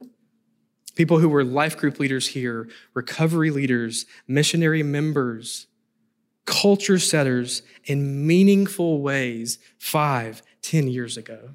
People 0.94 1.21
who 1.21 1.31
were 1.31 1.42
life 1.42 1.79
group 1.79 1.99
leaders 1.99 2.29
here, 2.29 2.68
recovery 2.92 3.51
leaders, 3.51 4.05
missionary 4.27 4.83
members, 4.83 5.68
culture 6.44 6.99
setters 6.99 7.62
in 7.85 8.27
meaningful 8.27 9.01
ways 9.01 9.59
five, 9.79 10.42
ten 10.61 10.87
years 10.87 11.16
ago. 11.16 11.55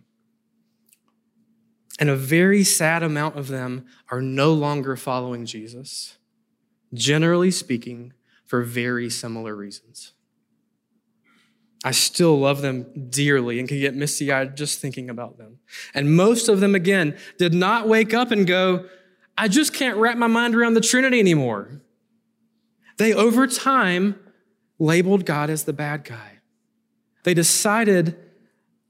And 1.99 2.09
a 2.09 2.15
very 2.15 2.63
sad 2.63 3.03
amount 3.03 3.37
of 3.37 3.47
them 3.47 3.85
are 4.09 4.23
no 4.23 4.53
longer 4.53 4.95
following 4.95 5.45
Jesus, 5.45 6.17
generally 6.93 7.51
speaking, 7.51 8.13
for 8.45 8.61
very 8.61 9.09
similar 9.09 9.55
reasons. 9.55 10.13
I 11.83 11.91
still 11.91 12.39
love 12.39 12.61
them 12.61 13.09
dearly 13.09 13.59
and 13.59 13.67
can 13.67 13.79
get 13.79 13.95
misty 13.95 14.31
eyed 14.31 14.55
just 14.55 14.79
thinking 14.79 15.09
about 15.09 15.37
them. 15.37 15.59
And 15.93 16.15
most 16.15 16.47
of 16.47 16.59
them, 16.59 16.75
again, 16.75 17.17
did 17.37 17.53
not 17.53 17.87
wake 17.87 18.13
up 18.13 18.31
and 18.31 18.47
go, 18.47 18.85
I 19.37 19.47
just 19.47 19.73
can't 19.73 19.97
wrap 19.97 20.17
my 20.17 20.27
mind 20.27 20.55
around 20.55 20.75
the 20.75 20.81
Trinity 20.81 21.19
anymore. 21.19 21.81
They, 22.97 23.13
over 23.13 23.47
time, 23.47 24.19
labeled 24.79 25.25
God 25.25 25.49
as 25.49 25.63
the 25.63 25.73
bad 25.73 26.03
guy. 26.03 26.39
They 27.23 27.33
decided 27.33 28.15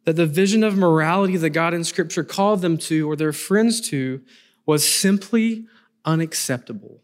that 0.05 0.17
the 0.17 0.27
vision 0.27 0.63
of 0.63 0.75
morality 0.75 1.37
that 1.37 1.51
God 1.51 1.73
in 1.73 1.83
Scripture 1.83 2.23
called 2.23 2.61
them 2.61 2.77
to 2.79 3.09
or 3.09 3.15
their 3.15 3.31
friends 3.31 3.79
to 3.89 4.21
was 4.65 4.87
simply 4.87 5.65
unacceptable. 6.03 7.01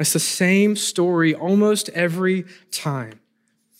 It's 0.00 0.14
the 0.14 0.18
same 0.18 0.76
story 0.76 1.34
almost 1.34 1.90
every 1.90 2.46
time. 2.72 3.20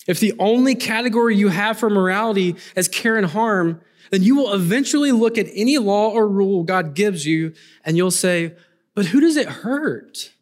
If 0.07 0.21
the 0.21 0.35
only 0.39 0.75
category 0.75 1.35
you 1.35 1.49
have 1.49 1.79
for 1.79 1.89
morality 1.89 2.57
is 2.77 2.89
care 2.89 3.17
and 3.17 3.27
harm, 3.27 3.81
then 4.11 4.23
you 4.23 4.37
will 4.37 4.53
eventually 4.53 5.13
look 5.13 5.39
at 5.39 5.47
any 5.55 5.79
law 5.79 6.11
or 6.11 6.29
rule 6.29 6.63
God 6.63 6.95
gives 6.95 7.27
you 7.27 7.55
and 7.85 7.97
you'll 7.97 8.11
say, 8.11 8.55
but 8.95 9.07
who 9.07 9.21
does 9.21 9.37
it 9.37 9.49
hurt? 9.49 10.33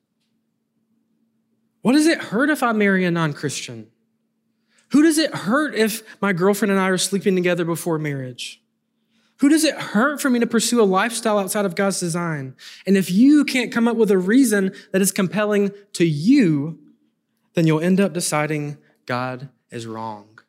What 1.83 1.93
does 1.93 2.07
it 2.07 2.19
hurt 2.19 2.51
if 2.51 2.62
I 2.62 2.73
marry 2.73 3.05
a 3.05 3.11
non 3.11 3.33
Christian? 3.33 3.88
Who 4.91 5.03
does 5.03 5.19
it 5.19 5.33
hurt 5.35 5.75
if 5.75 6.03
my 6.21 6.33
girlfriend 6.33 6.73
and 6.73 6.81
I 6.81 6.88
are 6.88 6.99
sleeping 6.99 7.37
together 7.37 7.64
before 7.64 7.99
marriage? 7.99 8.61
Who 9.40 9.48
does 9.48 9.64
it 9.64 9.74
hurt 9.74 10.20
for 10.20 10.31
me 10.31 10.40
to 10.40 10.46
pursue 10.46 10.81
a 10.81 10.85
lifestyle 10.85 11.38
outside 11.38 11.64
of 11.64 11.77
God's 11.77 12.01
design? 12.01 12.57
And 12.87 12.96
if 12.96 13.11
you 13.11 13.44
can't 13.44 13.72
come 13.72 13.87
up 13.87 13.96
with 13.96 14.11
a 14.11 14.18
reason 14.18 14.72
that 14.92 15.01
is 15.01 15.12
compelling 15.12 15.70
to 15.92 16.05
you, 16.05 16.79
then 17.55 17.66
you'll 17.66 17.81
end 17.81 18.01
up 18.01 18.12
deciding 18.12 18.79
God 19.07 19.48
is 19.70 19.87
wrong, 19.87 20.40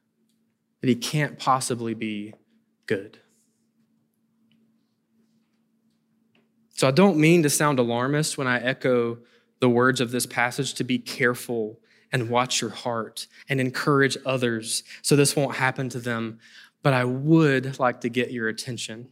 that 0.81 0.87
he 0.87 0.95
can't 0.95 1.37
possibly 1.37 1.93
be 1.93 2.33
good. 2.87 3.19
So 6.73 6.87
I 6.87 6.91
don't 6.91 7.17
mean 7.17 7.43
to 7.43 7.49
sound 7.49 7.77
alarmist 7.77 8.37
when 8.37 8.47
I 8.47 8.59
echo 8.59 9.19
the 9.59 9.69
words 9.69 10.01
of 10.01 10.11
this 10.11 10.25
passage 10.25 10.73
to 10.75 10.83
be 10.83 10.97
careful 10.97 11.79
and 12.11 12.29
watch 12.29 12.61
your 12.61 12.69
heart 12.69 13.27
and 13.49 13.59
encourage 13.59 14.17
others 14.25 14.83
so 15.01 15.15
this 15.15 15.35
won't 15.35 15.57
happen 15.57 15.89
to 15.89 15.99
them. 15.99 16.39
But 16.81 16.93
I 16.93 17.03
would 17.03 17.79
like 17.79 18.01
to 18.01 18.09
get 18.09 18.31
your 18.31 18.47
attention. 18.47 19.09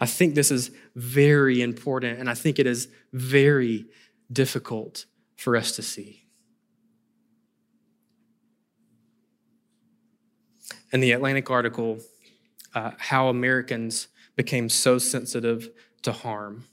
I 0.00 0.06
think 0.06 0.34
this 0.34 0.50
is 0.50 0.70
very 0.94 1.62
important, 1.62 2.18
and 2.18 2.28
I 2.28 2.34
think 2.34 2.58
it 2.58 2.66
is 2.66 2.88
very 3.12 3.86
difficult 4.30 5.06
for 5.36 5.56
us 5.56 5.72
to 5.76 5.82
see. 5.82 6.26
In 10.92 11.00
the 11.00 11.12
Atlantic 11.12 11.50
article, 11.50 11.98
uh, 12.74 12.92
How 12.98 13.28
Americans 13.28 14.08
Became 14.36 14.68
So 14.68 14.98
Sensitive 14.98 15.70
to 16.02 16.12
Harm, 16.12 16.64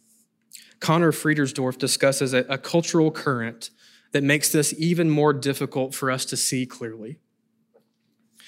Conor 0.80 1.12
Friedersdorf 1.12 1.78
discusses 1.78 2.34
a, 2.34 2.40
a 2.50 2.58
cultural 2.58 3.12
current 3.12 3.70
that 4.12 4.24
makes 4.24 4.52
this 4.52 4.74
even 4.78 5.10
more 5.10 5.32
difficult 5.32 5.94
for 5.96 6.12
us 6.12 6.26
to 6.26 6.38
see 6.38 6.66
clearly. 6.66 7.20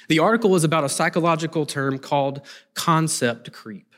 The 0.09 0.19
article 0.19 0.55
is 0.55 0.63
about 0.63 0.83
a 0.83 0.89
psychological 0.89 1.65
term 1.65 1.99
called 1.99 2.41
concept 2.73 3.51
creep, 3.51 3.95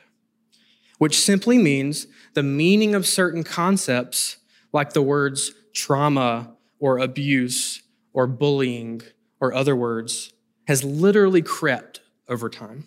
which 0.98 1.18
simply 1.18 1.58
means 1.58 2.06
the 2.34 2.42
meaning 2.42 2.94
of 2.94 3.06
certain 3.06 3.44
concepts, 3.44 4.38
like 4.72 4.92
the 4.92 5.02
words 5.02 5.52
trauma 5.72 6.56
or 6.78 6.98
abuse 6.98 7.82
or 8.12 8.26
bullying 8.26 9.02
or 9.40 9.52
other 9.52 9.76
words, 9.76 10.32
has 10.66 10.82
literally 10.82 11.42
crept 11.42 12.00
over 12.28 12.48
time. 12.48 12.86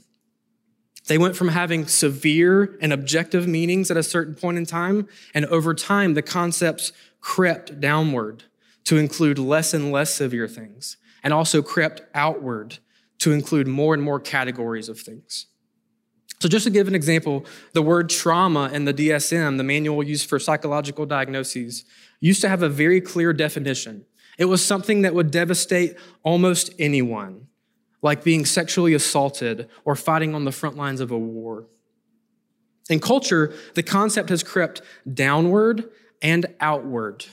They 1.07 1.17
went 1.17 1.35
from 1.35 1.49
having 1.49 1.87
severe 1.87 2.77
and 2.81 2.93
objective 2.93 3.47
meanings 3.47 3.89
at 3.89 3.97
a 3.97 4.03
certain 4.03 4.35
point 4.35 4.57
in 4.57 4.65
time, 4.65 5.07
and 5.33 5.45
over 5.45 5.73
time, 5.73 6.13
the 6.13 6.21
concepts 6.21 6.91
crept 7.19 7.79
downward 7.79 8.43
to 8.85 8.97
include 8.97 9.39
less 9.39 9.73
and 9.73 9.91
less 9.91 10.13
severe 10.13 10.47
things, 10.47 10.97
and 11.23 11.33
also 11.33 11.61
crept 11.61 12.01
outward 12.13 12.77
to 13.19 13.31
include 13.31 13.67
more 13.67 13.93
and 13.93 14.01
more 14.01 14.19
categories 14.19 14.89
of 14.89 14.99
things. 14.99 15.47
So, 16.39 16.47
just 16.47 16.63
to 16.63 16.69
give 16.69 16.87
an 16.87 16.95
example, 16.95 17.45
the 17.73 17.81
word 17.81 18.09
trauma 18.09 18.69
in 18.71 18.85
the 18.85 18.93
DSM, 18.93 19.57
the 19.57 19.63
manual 19.63 20.01
used 20.01 20.29
for 20.29 20.39
psychological 20.39 21.05
diagnoses, 21.05 21.83
used 22.21 22.41
to 22.41 22.49
have 22.49 22.63
a 22.63 22.69
very 22.69 23.01
clear 23.01 23.33
definition. 23.33 24.05
It 24.37 24.45
was 24.45 24.65
something 24.65 25.01
that 25.01 25.13
would 25.13 25.31
devastate 25.31 25.97
almost 26.23 26.73
anyone, 26.79 27.47
like 28.01 28.23
being 28.23 28.45
sexually 28.45 28.93
assaulted 28.93 29.67
or 29.83 29.97
fighting 29.97 30.33
on 30.33 30.45
the 30.45 30.53
front 30.53 30.77
lines 30.77 31.01
of 31.01 31.11
a 31.11 31.17
war. 31.17 31.65
In 32.89 33.01
culture, 33.01 33.53
the 33.75 33.83
concept 33.83 34.29
has 34.29 34.41
crept 34.41 34.81
downward 35.13 35.89
and 36.21 36.45
outward 36.61 37.25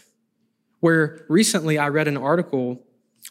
where 0.80 1.24
recently 1.28 1.78
I 1.78 1.88
read 1.88 2.08
an 2.08 2.16
article 2.16 2.82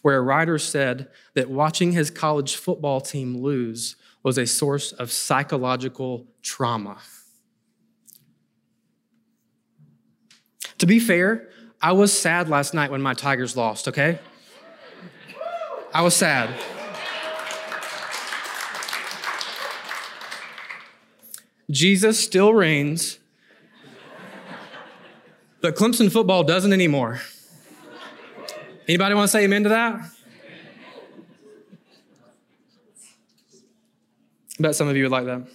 where 0.02 0.18
a 0.18 0.22
writer 0.22 0.58
said 0.58 1.08
that 1.34 1.50
watching 1.50 1.92
his 1.92 2.10
college 2.10 2.56
football 2.56 3.02
team 3.02 3.38
lose 3.38 3.96
was 4.24 4.38
a 4.38 4.46
source 4.46 4.92
of 4.92 5.12
psychological 5.12 6.28
trauma. 6.42 6.98
To 10.80 10.86
be 10.86 11.00
fair, 11.00 11.50
I 11.82 11.92
was 11.92 12.12
sad 12.12 12.50
last 12.50 12.74
night 12.74 12.92
when 12.92 13.02
my 13.02 13.14
Tigers 13.14 13.56
lost, 13.56 13.88
okay? 13.88 14.20
I 15.94 16.02
was 16.02 16.16
sad. 16.16 16.50
Jesus 21.72 22.20
still 22.20 22.54
reigns, 22.54 23.20
but 25.62 25.76
Clemson 25.76 26.12
football 26.12 26.44
doesn't 26.44 26.74
anymore. 26.74 27.22
Anybody 28.88 29.16
want 29.16 29.30
to 29.30 29.32
say 29.32 29.44
amen 29.44 29.64
to 29.64 29.70
that? 29.70 29.96
I 34.58 34.62
bet 34.62 34.76
some 34.76 34.88
of 34.88 34.96
you 34.96 35.04
would 35.04 35.12
like 35.12 35.26
that. 35.26 35.48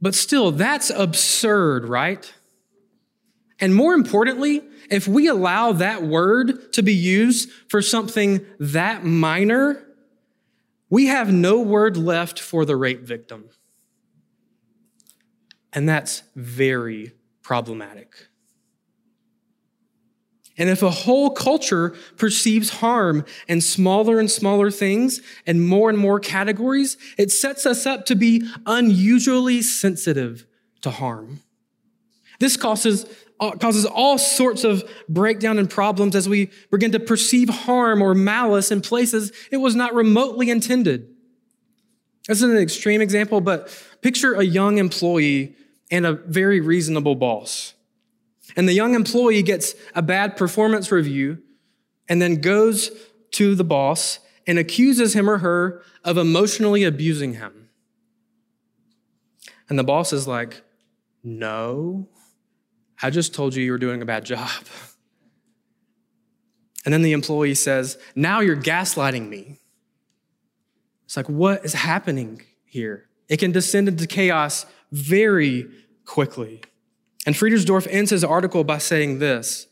But 0.00 0.14
still, 0.14 0.50
that's 0.50 0.90
absurd, 0.90 1.88
right? 1.88 2.32
And 3.58 3.74
more 3.74 3.94
importantly, 3.94 4.62
if 4.90 5.06
we 5.06 5.26
allow 5.26 5.72
that 5.72 6.02
word 6.02 6.72
to 6.74 6.82
be 6.82 6.94
used 6.94 7.50
for 7.68 7.82
something 7.82 8.44
that 8.58 9.04
minor, 9.04 9.86
we 10.88 11.06
have 11.06 11.32
no 11.32 11.60
word 11.60 11.96
left 11.96 12.40
for 12.40 12.64
the 12.64 12.76
rape 12.76 13.02
victim. 13.02 13.50
And 15.72 15.88
that's 15.88 16.22
very 16.34 17.12
problematic. 17.42 18.29
And 20.60 20.68
if 20.68 20.82
a 20.82 20.90
whole 20.90 21.30
culture 21.30 21.94
perceives 22.18 22.68
harm 22.68 23.24
in 23.48 23.62
smaller 23.62 24.20
and 24.20 24.30
smaller 24.30 24.70
things 24.70 25.22
and 25.46 25.66
more 25.66 25.88
and 25.88 25.98
more 25.98 26.20
categories, 26.20 26.98
it 27.16 27.32
sets 27.32 27.64
us 27.64 27.86
up 27.86 28.04
to 28.06 28.14
be 28.14 28.46
unusually 28.66 29.62
sensitive 29.62 30.46
to 30.82 30.90
harm. 30.90 31.40
This 32.40 32.58
causes, 32.58 33.06
uh, 33.40 33.52
causes 33.52 33.86
all 33.86 34.18
sorts 34.18 34.62
of 34.62 34.84
breakdown 35.08 35.58
and 35.58 35.68
problems 35.68 36.14
as 36.14 36.28
we 36.28 36.50
begin 36.70 36.92
to 36.92 37.00
perceive 37.00 37.48
harm 37.48 38.02
or 38.02 38.14
malice 38.14 38.70
in 38.70 38.82
places 38.82 39.32
it 39.50 39.56
was 39.56 39.74
not 39.74 39.94
remotely 39.94 40.50
intended. 40.50 41.08
This 42.28 42.42
is 42.42 42.50
an 42.50 42.58
extreme 42.58 43.00
example, 43.00 43.40
but 43.40 43.74
picture 44.02 44.34
a 44.34 44.44
young 44.44 44.76
employee 44.76 45.56
and 45.90 46.04
a 46.04 46.12
very 46.12 46.60
reasonable 46.60 47.14
boss. 47.14 47.72
And 48.56 48.68
the 48.68 48.72
young 48.72 48.94
employee 48.94 49.42
gets 49.42 49.74
a 49.94 50.02
bad 50.02 50.36
performance 50.36 50.90
review 50.90 51.38
and 52.08 52.20
then 52.20 52.36
goes 52.36 52.90
to 53.32 53.54
the 53.54 53.64
boss 53.64 54.18
and 54.46 54.58
accuses 54.58 55.14
him 55.14 55.28
or 55.28 55.38
her 55.38 55.82
of 56.04 56.18
emotionally 56.18 56.84
abusing 56.84 57.34
him. 57.34 57.70
And 59.68 59.78
the 59.78 59.84
boss 59.84 60.12
is 60.12 60.26
like, 60.26 60.62
No, 61.22 62.08
I 63.02 63.10
just 63.10 63.34
told 63.34 63.54
you 63.54 63.62
you 63.62 63.72
were 63.72 63.78
doing 63.78 64.02
a 64.02 64.06
bad 64.06 64.24
job. 64.24 64.50
And 66.84 66.94
then 66.94 67.02
the 67.02 67.12
employee 67.12 67.54
says, 67.54 67.98
Now 68.14 68.40
you're 68.40 68.56
gaslighting 68.56 69.28
me. 69.28 69.58
It's 71.04 71.16
like, 71.16 71.28
what 71.28 71.64
is 71.64 71.74
happening 71.74 72.42
here? 72.64 73.08
It 73.28 73.38
can 73.38 73.52
descend 73.52 73.88
into 73.88 74.06
chaos 74.06 74.64
very 74.92 75.66
quickly. 76.04 76.62
And 77.26 77.34
Friedersdorf 77.34 77.86
ends 77.90 78.10
his 78.10 78.24
article 78.24 78.64
by 78.64 78.78
saying 78.78 79.18
this 79.18 79.66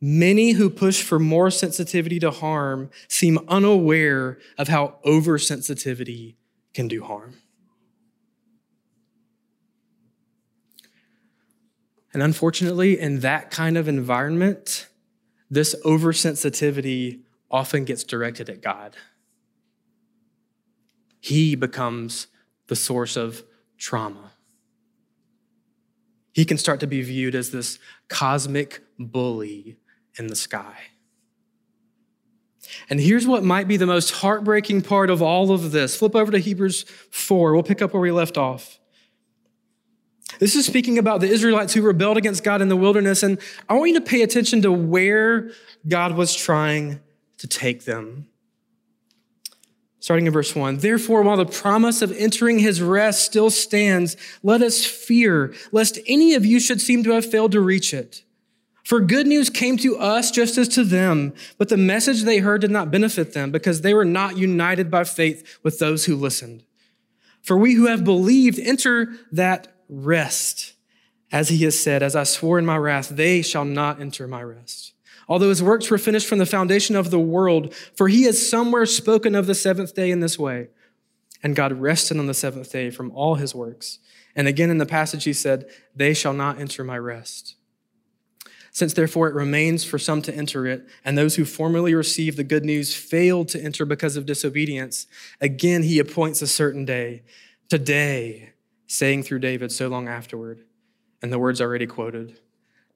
Many 0.00 0.52
who 0.52 0.70
push 0.70 1.02
for 1.02 1.18
more 1.18 1.50
sensitivity 1.50 2.20
to 2.20 2.30
harm 2.30 2.90
seem 3.08 3.38
unaware 3.48 4.38
of 4.56 4.68
how 4.68 4.98
oversensitivity 5.04 6.36
can 6.72 6.86
do 6.86 7.02
harm. 7.02 7.34
And 12.12 12.22
unfortunately, 12.22 12.98
in 12.98 13.20
that 13.20 13.50
kind 13.50 13.76
of 13.76 13.88
environment, 13.88 14.86
this 15.50 15.74
oversensitivity 15.84 17.20
often 17.50 17.84
gets 17.84 18.04
directed 18.04 18.48
at 18.48 18.62
God. 18.62 18.96
He 21.20 21.56
becomes 21.56 22.28
the 22.68 22.76
source 22.76 23.16
of 23.16 23.42
trauma. 23.76 24.32
He 26.32 26.44
can 26.44 26.58
start 26.58 26.80
to 26.80 26.86
be 26.86 27.02
viewed 27.02 27.34
as 27.34 27.50
this 27.50 27.78
cosmic 28.08 28.82
bully 28.98 29.76
in 30.18 30.26
the 30.28 30.36
sky. 30.36 30.74
And 32.90 33.00
here's 33.00 33.26
what 33.26 33.44
might 33.44 33.68
be 33.68 33.76
the 33.76 33.86
most 33.86 34.10
heartbreaking 34.10 34.82
part 34.82 35.10
of 35.10 35.22
all 35.22 35.50
of 35.50 35.72
this. 35.72 35.96
Flip 35.96 36.14
over 36.14 36.30
to 36.32 36.38
Hebrews 36.38 36.84
4. 37.10 37.54
We'll 37.54 37.62
pick 37.62 37.82
up 37.82 37.92
where 37.92 38.02
we 38.02 38.12
left 38.12 38.36
off. 38.36 38.78
This 40.38 40.54
is 40.54 40.66
speaking 40.66 40.98
about 40.98 41.20
the 41.20 41.28
Israelites 41.28 41.74
who 41.74 41.82
rebelled 41.82 42.16
against 42.16 42.44
God 42.44 42.62
in 42.62 42.68
the 42.68 42.76
wilderness. 42.76 43.22
And 43.22 43.38
I 43.68 43.74
want 43.74 43.90
you 43.90 43.98
to 43.98 44.04
pay 44.04 44.22
attention 44.22 44.62
to 44.62 44.70
where 44.70 45.50
God 45.86 46.14
was 46.14 46.34
trying 46.34 47.00
to 47.38 47.46
take 47.46 47.84
them. 47.84 48.28
Starting 50.08 50.26
in 50.26 50.32
verse 50.32 50.56
1 50.56 50.78
Therefore, 50.78 51.20
while 51.20 51.36
the 51.36 51.44
promise 51.44 52.00
of 52.00 52.16
entering 52.16 52.60
his 52.60 52.80
rest 52.80 53.26
still 53.26 53.50
stands, 53.50 54.16
let 54.42 54.62
us 54.62 54.82
fear, 54.82 55.52
lest 55.70 55.98
any 56.06 56.32
of 56.32 56.46
you 56.46 56.58
should 56.60 56.80
seem 56.80 57.04
to 57.04 57.10
have 57.10 57.30
failed 57.30 57.52
to 57.52 57.60
reach 57.60 57.92
it. 57.92 58.24
For 58.82 59.00
good 59.00 59.26
news 59.26 59.50
came 59.50 59.76
to 59.76 59.98
us 59.98 60.30
just 60.30 60.56
as 60.56 60.66
to 60.68 60.82
them, 60.82 61.34
but 61.58 61.68
the 61.68 61.76
message 61.76 62.22
they 62.22 62.38
heard 62.38 62.62
did 62.62 62.70
not 62.70 62.90
benefit 62.90 63.34
them 63.34 63.50
because 63.50 63.82
they 63.82 63.92
were 63.92 64.06
not 64.06 64.38
united 64.38 64.90
by 64.90 65.04
faith 65.04 65.58
with 65.62 65.78
those 65.78 66.06
who 66.06 66.16
listened. 66.16 66.64
For 67.42 67.58
we 67.58 67.74
who 67.74 67.88
have 67.88 68.02
believed 68.02 68.58
enter 68.58 69.12
that 69.30 69.68
rest. 69.90 70.72
As 71.30 71.50
he 71.50 71.62
has 71.64 71.78
said, 71.78 72.02
As 72.02 72.16
I 72.16 72.22
swore 72.22 72.58
in 72.58 72.64
my 72.64 72.78
wrath, 72.78 73.10
they 73.10 73.42
shall 73.42 73.66
not 73.66 74.00
enter 74.00 74.26
my 74.26 74.42
rest. 74.42 74.94
Although 75.28 75.50
his 75.50 75.62
works 75.62 75.90
were 75.90 75.98
finished 75.98 76.26
from 76.26 76.38
the 76.38 76.46
foundation 76.46 76.96
of 76.96 77.10
the 77.10 77.18
world, 77.18 77.74
for 77.94 78.08
he 78.08 78.22
has 78.22 78.48
somewhere 78.48 78.86
spoken 78.86 79.34
of 79.34 79.46
the 79.46 79.54
seventh 79.54 79.94
day 79.94 80.10
in 80.10 80.20
this 80.20 80.38
way. 80.38 80.68
And 81.42 81.54
God 81.54 81.72
rested 81.72 82.18
on 82.18 82.26
the 82.26 82.34
seventh 82.34 82.72
day 82.72 82.90
from 82.90 83.12
all 83.12 83.34
his 83.34 83.54
works. 83.54 83.98
And 84.34 84.48
again 84.48 84.70
in 84.70 84.78
the 84.78 84.86
passage, 84.86 85.24
he 85.24 85.32
said, 85.32 85.68
They 85.94 86.14
shall 86.14 86.32
not 86.32 86.58
enter 86.58 86.82
my 86.82 86.98
rest. 86.98 87.56
Since 88.72 88.94
therefore 88.94 89.28
it 89.28 89.34
remains 89.34 89.84
for 89.84 89.98
some 89.98 90.22
to 90.22 90.34
enter 90.34 90.66
it, 90.66 90.86
and 91.04 91.18
those 91.18 91.36
who 91.36 91.44
formerly 91.44 91.94
received 91.94 92.36
the 92.36 92.44
good 92.44 92.64
news 92.64 92.94
failed 92.94 93.48
to 93.48 93.62
enter 93.62 93.84
because 93.84 94.16
of 94.16 94.26
disobedience, 94.26 95.06
again 95.40 95.82
he 95.82 95.98
appoints 95.98 96.42
a 96.42 96.46
certain 96.46 96.84
day, 96.84 97.22
today, 97.68 98.52
saying 98.86 99.24
through 99.24 99.40
David 99.40 99.72
so 99.72 99.88
long 99.88 100.06
afterward, 100.06 100.64
and 101.20 101.32
the 101.32 101.38
words 101.38 101.60
already 101.60 101.86
quoted 101.86 102.38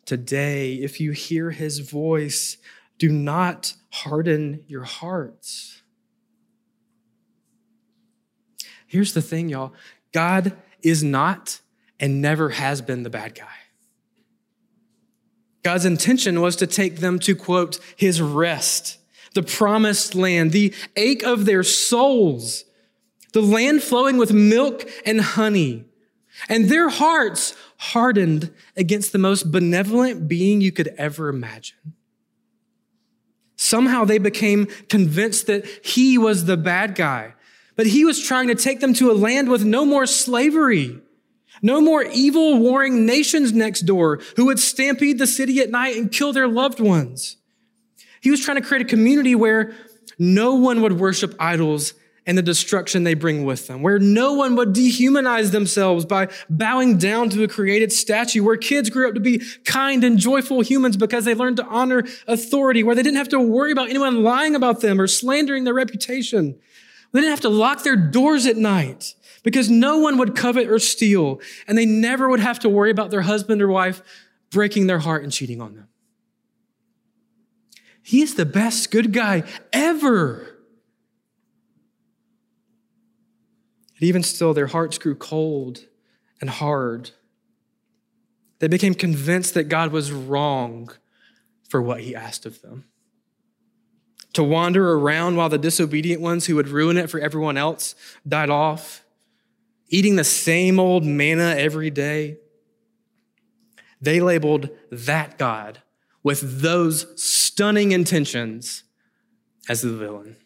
Today, 0.04 0.74
if 0.74 1.00
you 1.00 1.12
hear 1.12 1.50
his 1.50 1.78
voice, 1.78 2.56
do 2.98 3.10
not 3.10 3.74
harden 3.90 4.64
your 4.66 4.84
hearts. 4.84 5.82
Here's 8.86 9.14
the 9.14 9.22
thing, 9.22 9.48
y'all 9.48 9.72
God 10.12 10.56
is 10.82 11.02
not 11.02 11.60
and 11.98 12.20
never 12.20 12.50
has 12.50 12.82
been 12.82 13.04
the 13.04 13.10
bad 13.10 13.34
guy. 13.34 13.46
God's 15.62 15.84
intention 15.84 16.40
was 16.40 16.56
to 16.56 16.66
take 16.66 16.96
them 16.96 17.18
to, 17.20 17.36
quote, 17.36 17.78
his 17.96 18.20
rest, 18.20 18.98
the 19.34 19.42
promised 19.42 20.14
land, 20.14 20.50
the 20.50 20.74
ache 20.96 21.22
of 21.22 21.44
their 21.44 21.62
souls, 21.62 22.64
the 23.32 23.40
land 23.40 23.82
flowing 23.82 24.18
with 24.18 24.32
milk 24.32 24.88
and 25.06 25.20
honey. 25.20 25.86
And 26.48 26.68
their 26.68 26.88
hearts 26.88 27.54
hardened 27.78 28.52
against 28.76 29.12
the 29.12 29.18
most 29.18 29.50
benevolent 29.52 30.28
being 30.28 30.60
you 30.60 30.72
could 30.72 30.88
ever 30.98 31.28
imagine. 31.28 31.94
Somehow 33.56 34.04
they 34.04 34.18
became 34.18 34.66
convinced 34.88 35.46
that 35.46 35.66
he 35.84 36.18
was 36.18 36.46
the 36.46 36.56
bad 36.56 36.94
guy, 36.94 37.34
but 37.76 37.86
he 37.86 38.04
was 38.04 38.20
trying 38.20 38.48
to 38.48 38.54
take 38.54 38.80
them 38.80 38.94
to 38.94 39.10
a 39.10 39.14
land 39.14 39.48
with 39.48 39.64
no 39.64 39.84
more 39.84 40.06
slavery 40.06 41.00
no 41.62 41.80
more 41.80 42.02
evil 42.02 42.58
warring 42.58 43.06
nations 43.06 43.52
next 43.52 43.82
door 43.82 44.20
who 44.36 44.46
would 44.46 44.58
stampede 44.58 45.18
the 45.18 45.26
city 45.26 45.60
at 45.60 45.70
night 45.70 45.96
and 45.96 46.10
kill 46.10 46.32
their 46.32 46.48
loved 46.48 46.80
ones. 46.80 47.36
He 48.20 48.30
was 48.30 48.44
trying 48.44 48.60
to 48.60 48.66
create 48.66 48.82
a 48.82 48.88
community 48.88 49.34
where 49.34 49.74
no 50.18 50.54
one 50.54 50.82
would 50.82 50.98
worship 50.98 51.34
idols 51.38 51.94
and 52.26 52.38
the 52.38 52.42
destruction 52.42 53.02
they 53.02 53.14
bring 53.14 53.44
with 53.44 53.66
them, 53.66 53.82
where 53.82 53.98
no 53.98 54.34
one 54.34 54.54
would 54.54 54.72
dehumanize 54.72 55.50
themselves 55.50 56.04
by 56.04 56.28
bowing 56.48 56.96
down 56.96 57.28
to 57.30 57.42
a 57.42 57.48
created 57.48 57.92
statue, 57.92 58.44
where 58.44 58.56
kids 58.56 58.90
grew 58.90 59.08
up 59.08 59.14
to 59.14 59.20
be 59.20 59.42
kind 59.64 60.04
and 60.04 60.18
joyful 60.18 60.60
humans 60.60 60.96
because 60.96 61.24
they 61.24 61.34
learned 61.34 61.56
to 61.56 61.66
honor 61.66 62.04
authority, 62.28 62.84
where 62.84 62.94
they 62.94 63.02
didn't 63.02 63.16
have 63.16 63.28
to 63.28 63.40
worry 63.40 63.72
about 63.72 63.90
anyone 63.90 64.22
lying 64.22 64.54
about 64.54 64.80
them 64.80 65.00
or 65.00 65.06
slandering 65.06 65.64
their 65.64 65.74
reputation. 65.74 66.58
They 67.12 67.20
didn't 67.20 67.30
have 67.30 67.40
to 67.40 67.48
lock 67.48 67.82
their 67.82 67.96
doors 67.96 68.46
at 68.46 68.56
night 68.56 69.14
because 69.42 69.68
no 69.68 69.98
one 69.98 70.16
would 70.18 70.36
covet 70.36 70.68
or 70.68 70.78
steal, 70.78 71.40
and 71.66 71.76
they 71.76 71.86
never 71.86 72.28
would 72.28 72.40
have 72.40 72.60
to 72.60 72.68
worry 72.68 72.90
about 72.90 73.10
their 73.10 73.22
husband 73.22 73.60
or 73.60 73.68
wife 73.68 74.02
breaking 74.50 74.86
their 74.86 75.00
heart 75.00 75.24
and 75.24 75.32
cheating 75.32 75.60
on 75.60 75.74
them. 75.74 75.88
He 78.02 78.22
is 78.22 78.34
the 78.34 78.46
best 78.46 78.90
good 78.90 79.12
guy 79.12 79.44
ever. 79.72 80.51
And 84.02 84.08
even 84.08 84.24
still, 84.24 84.52
their 84.52 84.66
hearts 84.66 84.98
grew 84.98 85.14
cold 85.14 85.86
and 86.40 86.50
hard. 86.50 87.12
They 88.58 88.66
became 88.66 88.94
convinced 88.94 89.54
that 89.54 89.68
God 89.68 89.92
was 89.92 90.10
wrong 90.10 90.90
for 91.68 91.80
what 91.80 92.00
he 92.00 92.12
asked 92.12 92.44
of 92.44 92.62
them. 92.62 92.86
To 94.32 94.42
wander 94.42 94.94
around 94.94 95.36
while 95.36 95.48
the 95.48 95.56
disobedient 95.56 96.20
ones 96.20 96.46
who 96.46 96.56
would 96.56 96.66
ruin 96.66 96.96
it 96.96 97.10
for 97.10 97.20
everyone 97.20 97.56
else 97.56 97.94
died 98.26 98.50
off 98.50 99.04
eating 99.88 100.16
the 100.16 100.24
same 100.24 100.80
old 100.80 101.04
manna 101.04 101.54
every 101.56 101.90
day. 101.90 102.38
They 104.00 104.18
labeled 104.18 104.70
that 104.90 105.38
God 105.38 105.80
with 106.24 106.60
those 106.60 107.06
stunning 107.22 107.92
intentions 107.92 108.82
as 109.68 109.82
the 109.82 109.92
villain. 109.92 110.38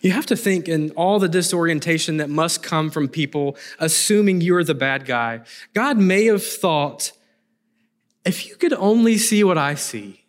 You 0.00 0.12
have 0.12 0.26
to 0.26 0.36
think 0.36 0.68
in 0.68 0.90
all 0.92 1.18
the 1.18 1.28
disorientation 1.28 2.18
that 2.18 2.30
must 2.30 2.62
come 2.62 2.90
from 2.90 3.08
people 3.08 3.56
assuming 3.78 4.40
you're 4.40 4.64
the 4.64 4.74
bad 4.74 5.04
guy. 5.04 5.40
God 5.74 5.98
may 5.98 6.26
have 6.26 6.44
thought, 6.44 7.12
if 8.24 8.46
you 8.46 8.56
could 8.56 8.72
only 8.74 9.18
see 9.18 9.42
what 9.42 9.58
I 9.58 9.74
see, 9.74 10.24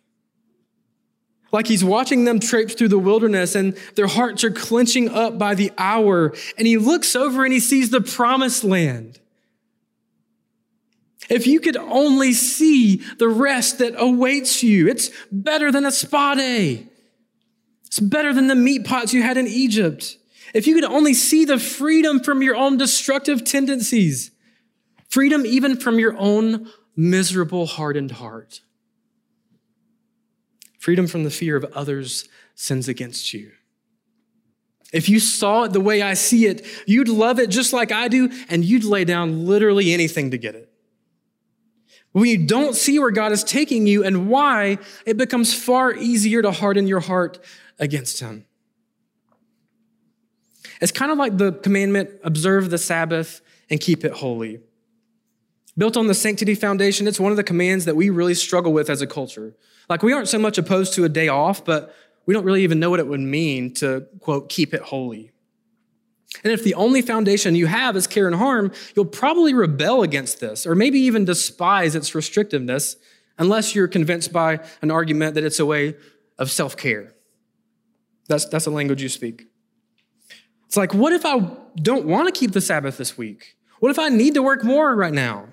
like 1.52 1.66
he's 1.66 1.84
watching 1.84 2.24
them 2.24 2.38
traipse 2.38 2.74
through 2.74 2.88
the 2.88 2.98
wilderness 2.98 3.54
and 3.54 3.76
their 3.96 4.06
hearts 4.06 4.44
are 4.44 4.50
clenching 4.50 5.08
up 5.08 5.38
by 5.38 5.54
the 5.54 5.72
hour. 5.78 6.32
And 6.56 6.66
he 6.66 6.76
looks 6.76 7.16
over 7.16 7.44
and 7.44 7.52
he 7.52 7.60
sees 7.60 7.90
the 7.90 8.00
promised 8.00 8.62
land. 8.62 9.18
If 11.28 11.46
you 11.46 11.60
could 11.60 11.76
only 11.76 12.32
see 12.32 12.96
the 13.18 13.28
rest 13.28 13.78
that 13.78 13.94
awaits 13.96 14.62
you, 14.62 14.88
it's 14.88 15.10
better 15.30 15.70
than 15.70 15.84
a 15.84 15.92
spa 15.92 16.34
day. 16.34 16.88
It's 17.90 18.00
better 18.00 18.32
than 18.32 18.46
the 18.46 18.54
meat 18.54 18.84
pots 18.84 19.12
you 19.12 19.22
had 19.22 19.36
in 19.36 19.46
Egypt. 19.46 20.16
If 20.54 20.66
you 20.66 20.74
could 20.74 20.84
only 20.84 21.14
see 21.14 21.44
the 21.44 21.58
freedom 21.58 22.20
from 22.20 22.42
your 22.42 22.56
own 22.56 22.76
destructive 22.76 23.44
tendencies, 23.44 24.30
freedom 25.08 25.44
even 25.44 25.76
from 25.76 25.98
your 25.98 26.16
own 26.16 26.68
miserable, 26.96 27.66
hardened 27.66 28.12
heart 28.12 28.60
freedom 30.80 31.06
from 31.06 31.24
the 31.24 31.30
fear 31.30 31.56
of 31.56 31.64
others' 31.74 32.26
sins 32.54 32.88
against 32.88 33.32
you. 33.34 33.52
If 34.92 35.08
you 35.08 35.20
saw 35.20 35.64
it 35.64 35.72
the 35.72 35.80
way 35.80 36.02
I 36.02 36.14
see 36.14 36.46
it, 36.46 36.66
you'd 36.86 37.08
love 37.08 37.38
it 37.38 37.50
just 37.50 37.72
like 37.72 37.92
I 37.92 38.08
do, 38.08 38.30
and 38.48 38.64
you'd 38.64 38.82
lay 38.82 39.04
down 39.04 39.46
literally 39.46 39.92
anything 39.92 40.32
to 40.32 40.38
get 40.38 40.56
it. 40.56 40.72
When 42.12 42.24
you 42.24 42.44
don't 42.44 42.74
see 42.74 42.98
where 42.98 43.12
God 43.12 43.30
is 43.30 43.44
taking 43.44 43.86
you 43.86 44.02
and 44.02 44.28
why, 44.28 44.78
it 45.06 45.16
becomes 45.16 45.54
far 45.54 45.94
easier 45.94 46.42
to 46.42 46.50
harden 46.50 46.88
your 46.88 47.00
heart 47.00 47.38
against 47.80 48.20
Him. 48.20 48.44
It's 50.80 50.92
kind 50.92 51.10
of 51.10 51.18
like 51.18 51.36
the 51.36 51.52
commandment 51.52 52.10
observe 52.22 52.70
the 52.70 52.78
Sabbath 52.78 53.40
and 53.68 53.80
keep 53.80 54.04
it 54.04 54.12
holy. 54.12 54.60
Built 55.76 55.96
on 55.96 56.06
the 56.06 56.14
sanctity 56.14 56.54
foundation, 56.54 57.06
it's 57.06 57.20
one 57.20 57.32
of 57.32 57.36
the 57.36 57.44
commands 57.44 57.84
that 57.84 57.96
we 57.96 58.10
really 58.10 58.34
struggle 58.34 58.72
with 58.72 58.90
as 58.90 59.02
a 59.02 59.06
culture. 59.06 59.54
Like, 59.88 60.02
we 60.02 60.12
aren't 60.12 60.28
so 60.28 60.38
much 60.38 60.58
opposed 60.58 60.94
to 60.94 61.04
a 61.04 61.08
day 61.08 61.28
off, 61.28 61.64
but 61.64 61.94
we 62.26 62.34
don't 62.34 62.44
really 62.44 62.62
even 62.62 62.78
know 62.80 62.90
what 62.90 63.00
it 63.00 63.06
would 63.06 63.20
mean 63.20 63.74
to, 63.74 64.06
quote, 64.20 64.48
keep 64.48 64.74
it 64.74 64.82
holy. 64.82 65.32
And 66.44 66.52
if 66.52 66.62
the 66.62 66.74
only 66.74 67.02
foundation 67.02 67.54
you 67.54 67.66
have 67.66 67.96
is 67.96 68.06
care 68.06 68.26
and 68.26 68.36
harm, 68.36 68.72
you'll 68.94 69.04
probably 69.04 69.52
rebel 69.52 70.02
against 70.02 70.40
this, 70.40 70.66
or 70.66 70.74
maybe 70.74 71.00
even 71.00 71.24
despise 71.24 71.94
its 71.94 72.10
restrictiveness, 72.12 72.96
unless 73.38 73.74
you're 73.74 73.88
convinced 73.88 74.32
by 74.32 74.60
an 74.82 74.90
argument 74.90 75.34
that 75.34 75.44
it's 75.44 75.58
a 75.58 75.66
way 75.66 75.96
of 76.38 76.50
self 76.50 76.76
care. 76.76 77.14
That's, 78.30 78.46
that's 78.46 78.64
the 78.64 78.70
language 78.70 79.02
you 79.02 79.08
speak. 79.08 79.46
It's 80.66 80.76
like, 80.76 80.94
what 80.94 81.12
if 81.12 81.26
I 81.26 81.40
don't 81.82 82.06
want 82.06 82.32
to 82.32 82.38
keep 82.38 82.52
the 82.52 82.60
Sabbath 82.60 82.96
this 82.96 83.18
week? 83.18 83.56
What 83.80 83.90
if 83.90 83.98
I 83.98 84.08
need 84.08 84.34
to 84.34 84.42
work 84.42 84.62
more 84.62 84.94
right 84.94 85.12
now? 85.12 85.48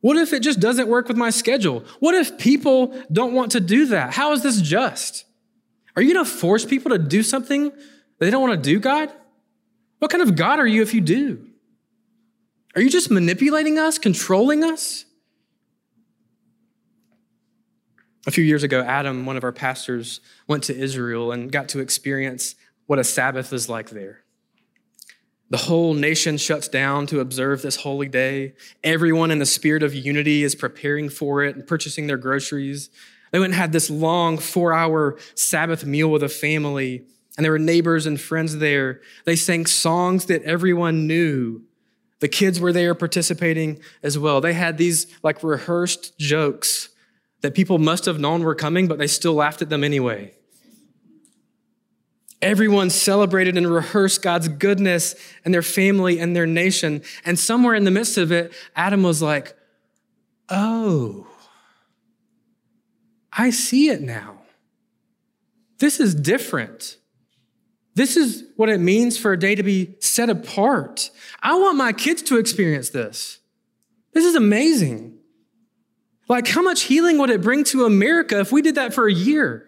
What 0.00 0.16
if 0.16 0.32
it 0.32 0.40
just 0.40 0.58
doesn't 0.58 0.88
work 0.88 1.08
with 1.08 1.16
my 1.16 1.30
schedule? 1.30 1.84
What 2.00 2.14
if 2.14 2.38
people 2.38 2.98
don't 3.12 3.34
want 3.34 3.52
to 3.52 3.60
do 3.60 3.86
that? 3.86 4.14
How 4.14 4.32
is 4.32 4.42
this 4.42 4.60
just? 4.60 5.24
Are 5.94 6.02
you 6.02 6.14
going 6.14 6.24
to 6.24 6.30
force 6.30 6.64
people 6.64 6.90
to 6.92 6.98
do 6.98 7.22
something 7.22 7.72
they 8.18 8.30
don't 8.30 8.40
want 8.40 8.62
to 8.62 8.70
do, 8.70 8.80
God? 8.80 9.12
What 9.98 10.10
kind 10.10 10.22
of 10.22 10.36
God 10.36 10.58
are 10.58 10.66
you 10.66 10.80
if 10.82 10.94
you 10.94 11.00
do? 11.00 11.48
Are 12.74 12.82
you 12.82 12.88
just 12.90 13.10
manipulating 13.10 13.78
us, 13.78 13.98
controlling 13.98 14.62
us? 14.62 15.05
A 18.26 18.32
few 18.32 18.42
years 18.42 18.64
ago, 18.64 18.82
Adam, 18.82 19.24
one 19.24 19.36
of 19.36 19.44
our 19.44 19.52
pastors, 19.52 20.20
went 20.48 20.64
to 20.64 20.76
Israel 20.76 21.30
and 21.30 21.50
got 21.50 21.68
to 21.70 21.78
experience 21.78 22.56
what 22.86 22.98
a 22.98 23.04
Sabbath 23.04 23.52
is 23.52 23.68
like 23.68 23.90
there. 23.90 24.24
The 25.48 25.58
whole 25.58 25.94
nation 25.94 26.36
shuts 26.36 26.66
down 26.66 27.06
to 27.06 27.20
observe 27.20 27.62
this 27.62 27.76
holy 27.76 28.08
day. 28.08 28.54
Everyone 28.82 29.30
in 29.30 29.38
the 29.38 29.46
spirit 29.46 29.84
of 29.84 29.94
unity 29.94 30.42
is 30.42 30.56
preparing 30.56 31.08
for 31.08 31.44
it 31.44 31.54
and 31.54 31.64
purchasing 31.64 32.08
their 32.08 32.16
groceries. 32.16 32.90
They 33.30 33.38
went 33.38 33.52
and 33.52 33.60
had 33.60 33.70
this 33.70 33.90
long 33.90 34.38
four 34.38 34.72
hour 34.72 35.16
Sabbath 35.36 35.84
meal 35.84 36.10
with 36.10 36.24
a 36.24 36.28
family, 36.28 37.04
and 37.36 37.44
there 37.44 37.52
were 37.52 37.60
neighbors 37.60 38.06
and 38.06 38.20
friends 38.20 38.58
there. 38.58 39.02
They 39.24 39.36
sang 39.36 39.66
songs 39.66 40.26
that 40.26 40.42
everyone 40.42 41.06
knew. 41.06 41.62
The 42.18 42.28
kids 42.28 42.58
were 42.58 42.72
there 42.72 42.96
participating 42.96 43.80
as 44.02 44.18
well. 44.18 44.40
They 44.40 44.54
had 44.54 44.78
these 44.78 45.06
like 45.22 45.44
rehearsed 45.44 46.18
jokes 46.18 46.88
that 47.46 47.54
people 47.54 47.78
must 47.78 48.06
have 48.06 48.18
known 48.18 48.42
were 48.42 48.56
coming, 48.56 48.88
but 48.88 48.98
they 48.98 49.06
still 49.06 49.34
laughed 49.34 49.62
at 49.62 49.68
them 49.68 49.84
anyway. 49.84 50.34
Everyone 52.42 52.90
celebrated 52.90 53.56
and 53.56 53.72
rehearsed 53.72 54.20
God's 54.20 54.48
goodness 54.48 55.14
and 55.44 55.54
their 55.54 55.62
family 55.62 56.18
and 56.18 56.34
their 56.34 56.44
nation. 56.44 57.02
And 57.24 57.38
somewhere 57.38 57.76
in 57.76 57.84
the 57.84 57.92
midst 57.92 58.18
of 58.18 58.32
it, 58.32 58.52
Adam 58.74 59.04
was 59.04 59.22
like, 59.22 59.56
Oh, 60.48 61.28
I 63.32 63.50
see 63.50 63.90
it 63.90 64.00
now. 64.00 64.40
This 65.78 66.00
is 66.00 66.12
different. 66.12 66.96
This 67.94 68.16
is 68.16 68.42
what 68.56 68.68
it 68.68 68.80
means 68.80 69.16
for 69.16 69.32
a 69.32 69.38
day 69.38 69.54
to 69.54 69.62
be 69.62 69.94
set 70.00 70.30
apart. 70.30 71.12
I 71.44 71.56
want 71.56 71.76
my 71.76 71.92
kids 71.92 72.22
to 72.22 72.38
experience 72.38 72.90
this. 72.90 73.38
This 74.14 74.24
is 74.24 74.34
amazing. 74.34 75.15
Like, 76.28 76.48
how 76.48 76.62
much 76.62 76.82
healing 76.82 77.18
would 77.18 77.30
it 77.30 77.40
bring 77.40 77.64
to 77.64 77.84
America 77.84 78.40
if 78.40 78.50
we 78.50 78.62
did 78.62 78.74
that 78.74 78.92
for 78.92 79.06
a 79.06 79.12
year? 79.12 79.66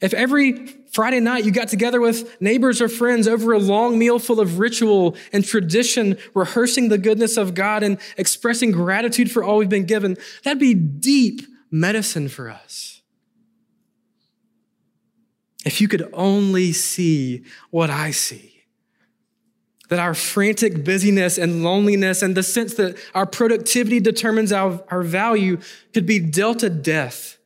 If 0.00 0.14
every 0.14 0.66
Friday 0.92 1.20
night 1.20 1.44
you 1.44 1.50
got 1.50 1.68
together 1.68 2.00
with 2.00 2.40
neighbors 2.40 2.80
or 2.80 2.88
friends 2.88 3.28
over 3.28 3.52
a 3.52 3.58
long 3.58 3.98
meal 3.98 4.18
full 4.18 4.40
of 4.40 4.58
ritual 4.58 5.16
and 5.32 5.44
tradition, 5.44 6.16
rehearsing 6.34 6.88
the 6.88 6.98
goodness 6.98 7.36
of 7.36 7.54
God 7.54 7.82
and 7.82 7.98
expressing 8.16 8.70
gratitude 8.70 9.30
for 9.30 9.44
all 9.44 9.58
we've 9.58 9.68
been 9.68 9.84
given, 9.84 10.16
that'd 10.42 10.58
be 10.58 10.74
deep 10.74 11.42
medicine 11.70 12.28
for 12.28 12.48
us. 12.48 13.02
If 15.66 15.80
you 15.80 15.88
could 15.88 16.08
only 16.14 16.72
see 16.72 17.44
what 17.70 17.90
I 17.90 18.12
see 18.12 18.59
that 19.90 19.98
our 19.98 20.14
frantic 20.14 20.84
busyness 20.84 21.36
and 21.36 21.64
loneliness 21.64 22.22
and 22.22 22.36
the 22.36 22.44
sense 22.44 22.74
that 22.74 22.96
our 23.12 23.26
productivity 23.26 23.98
determines 23.98 24.52
our, 24.52 24.82
our 24.88 25.02
value 25.02 25.58
could 25.92 26.06
be 26.06 26.20
dealt 26.20 26.62
a 26.62 26.70
death 26.70 27.38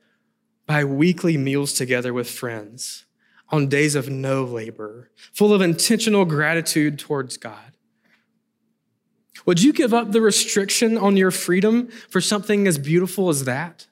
by 0.67 0.85
weekly 0.85 1.39
meals 1.39 1.73
together 1.73 2.13
with 2.13 2.31
friends 2.31 3.07
on 3.49 3.69
days 3.69 3.95
of 3.95 4.11
no 4.11 4.45
labor, 4.45 5.11
full 5.33 5.55
of 5.55 5.63
intentional 5.63 6.27
gratitude 6.27 6.99
towards 6.99 7.39
God. 7.39 7.73
Would 9.47 9.63
you 9.63 9.73
give 9.73 9.95
up 9.95 10.13
the 10.13 10.21
restriction 10.21 10.99
on 10.99 11.17
your 11.17 11.31
freedom 11.31 11.89
for 12.11 12.21
something 12.21 12.67
as 12.67 12.79
beautiful 12.79 13.31
as 13.31 13.45
that? 13.45 13.87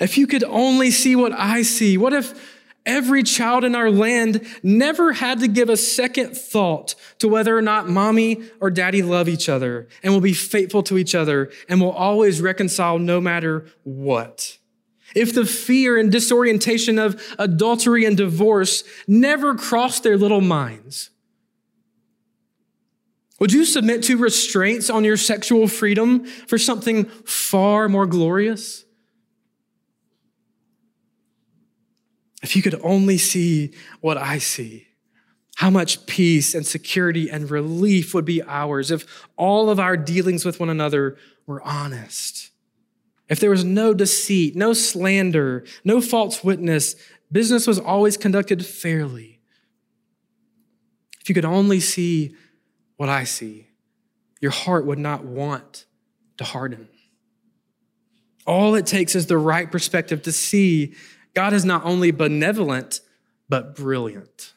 If 0.00 0.18
you 0.18 0.26
could 0.26 0.44
only 0.44 0.90
see 0.90 1.14
what 1.14 1.32
I 1.32 1.62
see, 1.62 1.96
what 1.96 2.12
if 2.12 2.61
Every 2.84 3.22
child 3.22 3.62
in 3.62 3.76
our 3.76 3.90
land 3.90 4.44
never 4.62 5.12
had 5.12 5.38
to 5.40 5.48
give 5.48 5.68
a 5.68 5.76
second 5.76 6.36
thought 6.36 6.96
to 7.18 7.28
whether 7.28 7.56
or 7.56 7.62
not 7.62 7.88
mommy 7.88 8.42
or 8.60 8.70
daddy 8.70 9.02
love 9.02 9.28
each 9.28 9.48
other 9.48 9.88
and 10.02 10.12
will 10.12 10.20
be 10.20 10.32
faithful 10.32 10.82
to 10.84 10.98
each 10.98 11.14
other 11.14 11.50
and 11.68 11.80
will 11.80 11.92
always 11.92 12.40
reconcile 12.40 12.98
no 12.98 13.20
matter 13.20 13.66
what. 13.84 14.58
If 15.14 15.34
the 15.34 15.44
fear 15.44 15.96
and 15.98 16.10
disorientation 16.10 16.98
of 16.98 17.22
adultery 17.38 18.04
and 18.04 18.16
divorce 18.16 18.82
never 19.06 19.54
crossed 19.54 20.02
their 20.02 20.16
little 20.16 20.40
minds, 20.40 21.10
would 23.38 23.52
you 23.52 23.64
submit 23.64 24.04
to 24.04 24.16
restraints 24.16 24.88
on 24.88 25.04
your 25.04 25.16
sexual 25.16 25.68
freedom 25.68 26.24
for 26.24 26.58
something 26.58 27.04
far 27.24 27.88
more 27.88 28.06
glorious? 28.06 28.84
If 32.42 32.56
you 32.56 32.62
could 32.62 32.80
only 32.82 33.18
see 33.18 33.72
what 34.00 34.16
I 34.16 34.38
see, 34.38 34.88
how 35.56 35.70
much 35.70 36.06
peace 36.06 36.54
and 36.54 36.66
security 36.66 37.30
and 37.30 37.50
relief 37.50 38.14
would 38.14 38.24
be 38.24 38.42
ours 38.42 38.90
if 38.90 39.26
all 39.36 39.70
of 39.70 39.78
our 39.78 39.96
dealings 39.96 40.44
with 40.44 40.58
one 40.58 40.70
another 40.70 41.16
were 41.46 41.62
honest. 41.62 42.50
If 43.28 43.38
there 43.38 43.50
was 43.50 43.64
no 43.64 43.94
deceit, 43.94 44.56
no 44.56 44.72
slander, 44.72 45.64
no 45.84 46.00
false 46.00 46.42
witness, 46.42 46.96
business 47.30 47.66
was 47.66 47.78
always 47.78 48.16
conducted 48.16 48.66
fairly. 48.66 49.40
If 51.20 51.28
you 51.28 51.34
could 51.34 51.44
only 51.44 51.78
see 51.78 52.34
what 52.96 53.08
I 53.08 53.24
see, 53.24 53.68
your 54.40 54.50
heart 54.50 54.84
would 54.86 54.98
not 54.98 55.24
want 55.24 55.86
to 56.38 56.44
harden. 56.44 56.88
All 58.44 58.74
it 58.74 58.86
takes 58.86 59.14
is 59.14 59.26
the 59.26 59.38
right 59.38 59.70
perspective 59.70 60.22
to 60.22 60.32
see 60.32 60.94
God 61.34 61.52
is 61.52 61.64
not 61.64 61.84
only 61.84 62.10
benevolent, 62.10 63.00
but 63.48 63.74
brilliant. 63.74 64.52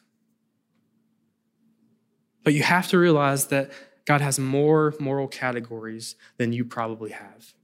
But 2.44 2.54
you 2.54 2.62
have 2.62 2.88
to 2.88 2.98
realize 2.98 3.48
that 3.48 3.70
God 4.04 4.20
has 4.20 4.38
more 4.38 4.94
moral 5.00 5.26
categories 5.26 6.14
than 6.36 6.52
you 6.52 6.64
probably 6.64 7.10
have. 7.10 7.54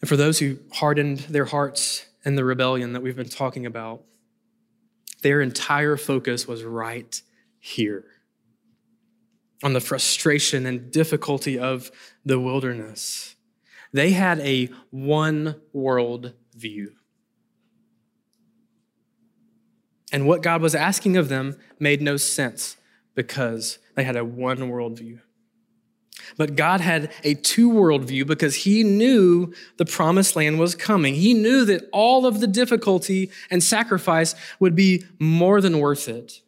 And 0.00 0.08
for 0.08 0.16
those 0.16 0.38
who 0.38 0.58
hardened 0.72 1.20
their 1.20 1.44
hearts 1.44 2.06
in 2.24 2.34
the 2.34 2.44
rebellion 2.44 2.92
that 2.92 3.00
we've 3.00 3.16
been 3.16 3.28
talking 3.28 3.66
about, 3.66 4.02
their 5.22 5.40
entire 5.40 5.96
focus 5.96 6.46
was 6.46 6.62
right 6.62 7.20
here 7.58 8.04
on 9.62 9.72
the 9.72 9.80
frustration 9.80 10.66
and 10.66 10.92
difficulty 10.92 11.58
of 11.58 11.90
the 12.24 12.38
wilderness. 12.38 13.34
They 13.92 14.10
had 14.10 14.40
a 14.40 14.70
one 14.90 15.56
world 15.72 16.34
view. 16.54 16.92
And 20.12 20.26
what 20.26 20.42
God 20.42 20.62
was 20.62 20.74
asking 20.74 21.16
of 21.16 21.28
them 21.28 21.56
made 21.78 22.00
no 22.00 22.16
sense 22.16 22.76
because 23.14 23.78
they 23.94 24.04
had 24.04 24.16
a 24.16 24.24
one 24.24 24.68
world 24.68 24.98
view. 24.98 25.20
But 26.36 26.56
God 26.56 26.80
had 26.80 27.10
a 27.24 27.34
two 27.34 27.70
world 27.70 28.04
view 28.04 28.24
because 28.24 28.54
He 28.56 28.82
knew 28.84 29.52
the 29.76 29.84
promised 29.84 30.36
land 30.36 30.58
was 30.58 30.74
coming. 30.74 31.14
He 31.14 31.34
knew 31.34 31.64
that 31.64 31.88
all 31.92 32.26
of 32.26 32.40
the 32.40 32.46
difficulty 32.46 33.30
and 33.50 33.62
sacrifice 33.62 34.34
would 34.60 34.74
be 34.74 35.04
more 35.18 35.60
than 35.60 35.78
worth 35.78 36.08
it. 36.08 36.40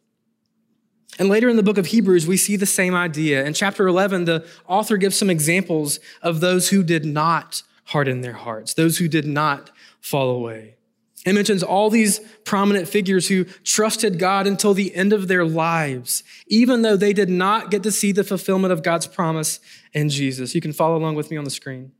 And 1.19 1.29
later 1.29 1.49
in 1.49 1.57
the 1.57 1.63
book 1.63 1.77
of 1.77 1.87
Hebrews, 1.87 2.25
we 2.25 2.37
see 2.37 2.55
the 2.55 2.65
same 2.65 2.95
idea. 2.95 3.45
In 3.45 3.53
chapter 3.53 3.87
11, 3.87 4.25
the 4.25 4.45
author 4.67 4.97
gives 4.97 5.17
some 5.17 5.29
examples 5.29 5.99
of 6.21 6.39
those 6.39 6.69
who 6.69 6.83
did 6.83 7.05
not 7.05 7.63
harden 7.85 8.21
their 8.21 8.33
hearts, 8.33 8.73
those 8.73 8.97
who 8.97 9.07
did 9.07 9.25
not 9.25 9.69
fall 9.99 10.29
away. 10.29 10.75
It 11.25 11.33
mentions 11.33 11.61
all 11.61 11.91
these 11.91 12.19
prominent 12.45 12.87
figures 12.87 13.27
who 13.27 13.43
trusted 13.63 14.17
God 14.17 14.47
until 14.47 14.73
the 14.73 14.95
end 14.95 15.13
of 15.13 15.27
their 15.27 15.45
lives, 15.45 16.23
even 16.47 16.81
though 16.81 16.97
they 16.97 17.13
did 17.13 17.29
not 17.29 17.69
get 17.69 17.83
to 17.83 17.91
see 17.91 18.11
the 18.11 18.23
fulfillment 18.23 18.71
of 18.71 18.81
God's 18.81 19.05
promise 19.05 19.59
in 19.93 20.09
Jesus. 20.09 20.55
You 20.55 20.61
can 20.61 20.73
follow 20.73 20.97
along 20.97 21.15
with 21.15 21.29
me 21.29 21.37
on 21.37 21.43
the 21.43 21.51
screen. 21.51 21.91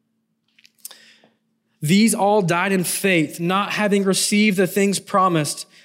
These 1.82 2.16
all 2.16 2.42
died 2.42 2.72
in 2.72 2.84
faith, 2.84 3.40
not 3.40 3.74
having 3.74 4.04
received 4.04 4.58
the 4.58 4.68
things 4.68 5.00
promised 5.00 5.68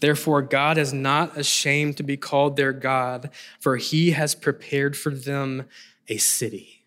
Therefore, 0.00 0.42
God 0.42 0.78
is 0.78 0.92
not 0.92 1.36
ashamed 1.38 1.96
to 1.96 2.02
be 2.02 2.16
called 2.16 2.56
their 2.56 2.72
God, 2.72 3.30
for 3.60 3.76
he 3.76 4.10
has 4.10 4.34
prepared 4.34 4.96
for 4.96 5.10
them 5.10 5.64
a 6.08 6.18
city. 6.18 6.84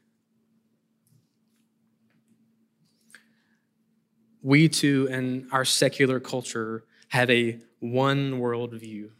We 4.42 4.70
too, 4.70 5.08
in 5.12 5.48
our 5.52 5.66
secular 5.66 6.20
culture, 6.20 6.86
have 7.10 7.30
a 7.30 7.60
one 7.80 8.40
world 8.40 8.74
view 8.74 9.12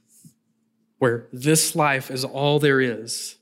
where 1.00 1.28
this 1.32 1.76
life 1.76 2.12
is 2.12 2.24
all 2.24 2.60
there 2.60 2.80
is. 2.80 3.38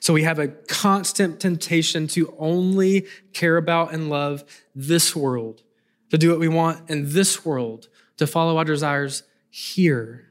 So 0.00 0.12
we 0.12 0.22
have 0.22 0.38
a 0.38 0.48
constant 0.48 1.40
temptation 1.40 2.06
to 2.08 2.34
only 2.38 3.06
care 3.32 3.56
about 3.56 3.92
and 3.92 4.10
love 4.10 4.44
this 4.74 5.16
world, 5.16 5.62
to 6.10 6.18
do 6.18 6.30
what 6.30 6.38
we 6.38 6.48
want 6.48 6.90
in 6.90 7.12
this 7.12 7.44
world, 7.44 7.88
to 8.16 8.26
follow 8.26 8.56
our 8.58 8.64
desires 8.64 9.22
here. 9.50 10.26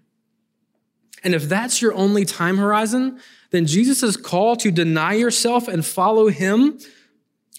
And 1.23 1.33
if 1.33 1.47
that's 1.47 1.81
your 1.81 1.93
only 1.93 2.25
time 2.25 2.57
horizon, 2.57 3.19
then 3.51 3.65
Jesus' 3.65 4.17
call 4.17 4.55
to 4.57 4.71
deny 4.71 5.13
yourself 5.13 5.67
and 5.67 5.85
follow 5.85 6.27
him 6.27 6.79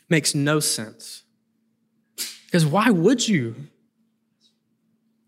makes 0.08 0.34
no 0.34 0.60
sense. 0.60 1.22
Because 2.46 2.66
why 2.66 2.90
would 2.90 3.26
you? 3.26 3.54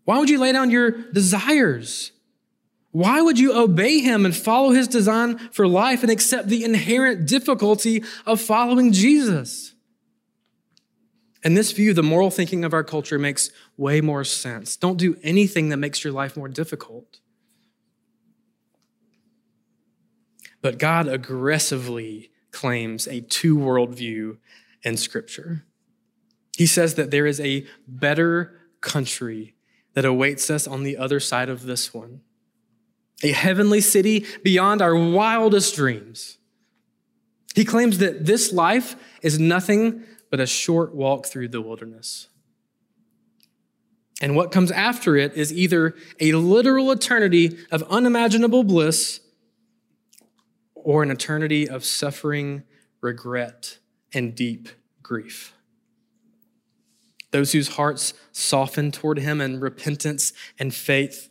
Why 0.05 0.19
would 0.19 0.29
you 0.29 0.39
lay 0.39 0.51
down 0.51 0.69
your 0.69 0.91
desires? 0.91 2.11
Why 2.91 3.21
would 3.21 3.37
you 3.37 3.53
obey 3.53 3.99
him 3.99 4.25
and 4.25 4.35
follow 4.35 4.71
his 4.71 4.87
design 4.87 5.37
for 5.51 5.67
life 5.67 6.03
and 6.03 6.11
accept 6.11 6.47
the 6.47 6.63
inherent 6.63 7.27
difficulty 7.27 8.03
of 8.25 8.39
following 8.39 8.91
Jesus? 8.91 9.73
In 11.43 11.53
this 11.53 11.71
view, 11.71 11.93
the 11.93 12.03
moral 12.03 12.31
thinking 12.31 12.65
of 12.65 12.73
our 12.73 12.83
culture 12.83 13.19
makes 13.19 13.51
way 13.77 14.01
more 14.01 14.23
sense. 14.23 14.75
Don't 14.75 14.97
do 14.97 15.17
anything 15.21 15.69
that 15.69 15.77
makes 15.77 16.03
your 16.03 16.13
life 16.13 16.35
more 16.35 16.47
difficult. 16.47 17.19
But 20.61 20.79
God 20.79 21.07
aggressively 21.07 22.31
claims 22.51 23.07
a 23.07 23.21
two 23.21 23.57
world 23.57 23.93
view 23.93 24.39
in 24.83 24.97
Scripture. 24.97 25.63
He 26.57 26.65
says 26.65 26.95
that 26.95 27.11
there 27.11 27.27
is 27.27 27.39
a 27.39 27.67
better 27.87 28.59
country 28.81 29.53
that 29.93 30.05
awaits 30.05 30.49
us 30.49 30.67
on 30.67 30.83
the 30.83 30.97
other 30.97 31.19
side 31.19 31.49
of 31.49 31.63
this 31.63 31.93
one, 31.93 32.21
a 33.23 33.31
heavenly 33.31 33.81
city 33.81 34.25
beyond 34.43 34.81
our 34.81 34.95
wildest 34.95 35.75
dreams. 35.75 36.37
He 37.55 37.63
claims 37.65 37.99
that 37.99 38.25
this 38.25 38.51
life 38.51 38.95
is 39.21 39.39
nothing 39.39 40.03
but 40.29 40.39
a 40.39 40.45
short 40.45 40.93
walk 40.93 41.25
through 41.25 41.49
the 41.49 41.61
wilderness. 41.61 42.27
And 44.21 44.35
what 44.35 44.51
comes 44.51 44.71
after 44.71 45.15
it 45.15 45.33
is 45.35 45.53
either 45.53 45.95
a 46.19 46.31
literal 46.33 46.91
eternity 46.91 47.57
of 47.71 47.83
unimaginable 47.83 48.63
bliss 48.63 49.19
or 50.73 51.03
an 51.03 51.11
eternity 51.11 51.69
of 51.69 51.85
suffering, 51.85 52.63
regret, 53.01 53.77
and 54.13 54.33
deep 54.33 54.69
grief. 55.03 55.53
Those 57.31 57.51
whose 57.51 57.69
hearts 57.69 58.13
soften 58.31 58.91
toward 58.91 59.19
Him 59.19 59.41
in 59.41 59.59
repentance 59.59 60.33
and 60.57 60.73
faith 60.73 61.29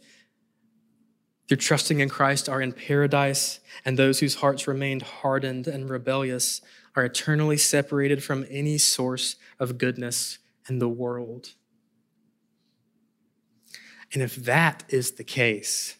through 1.48 1.56
trusting 1.56 2.00
in 2.00 2.08
Christ 2.08 2.48
are 2.48 2.60
in 2.60 2.72
paradise, 2.72 3.60
and 3.84 3.96
those 3.96 4.20
whose 4.20 4.36
hearts 4.36 4.66
remained 4.68 5.02
hardened 5.02 5.66
and 5.66 5.88
rebellious 5.88 6.60
are 6.96 7.04
eternally 7.04 7.58
separated 7.58 8.24
from 8.24 8.46
any 8.50 8.78
source 8.78 9.36
of 9.60 9.78
goodness 9.78 10.38
in 10.68 10.78
the 10.78 10.88
world. 10.88 11.50
And 14.12 14.22
if 14.22 14.36
that 14.36 14.84
is 14.88 15.12
the 15.12 15.24
case, 15.24 15.96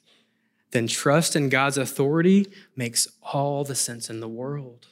then 0.70 0.86
trust 0.86 1.36
in 1.36 1.48
God's 1.48 1.78
authority 1.78 2.46
makes 2.74 3.06
all 3.22 3.62
the 3.64 3.74
sense 3.74 4.10
in 4.10 4.20
the 4.20 4.28
world. 4.28 4.86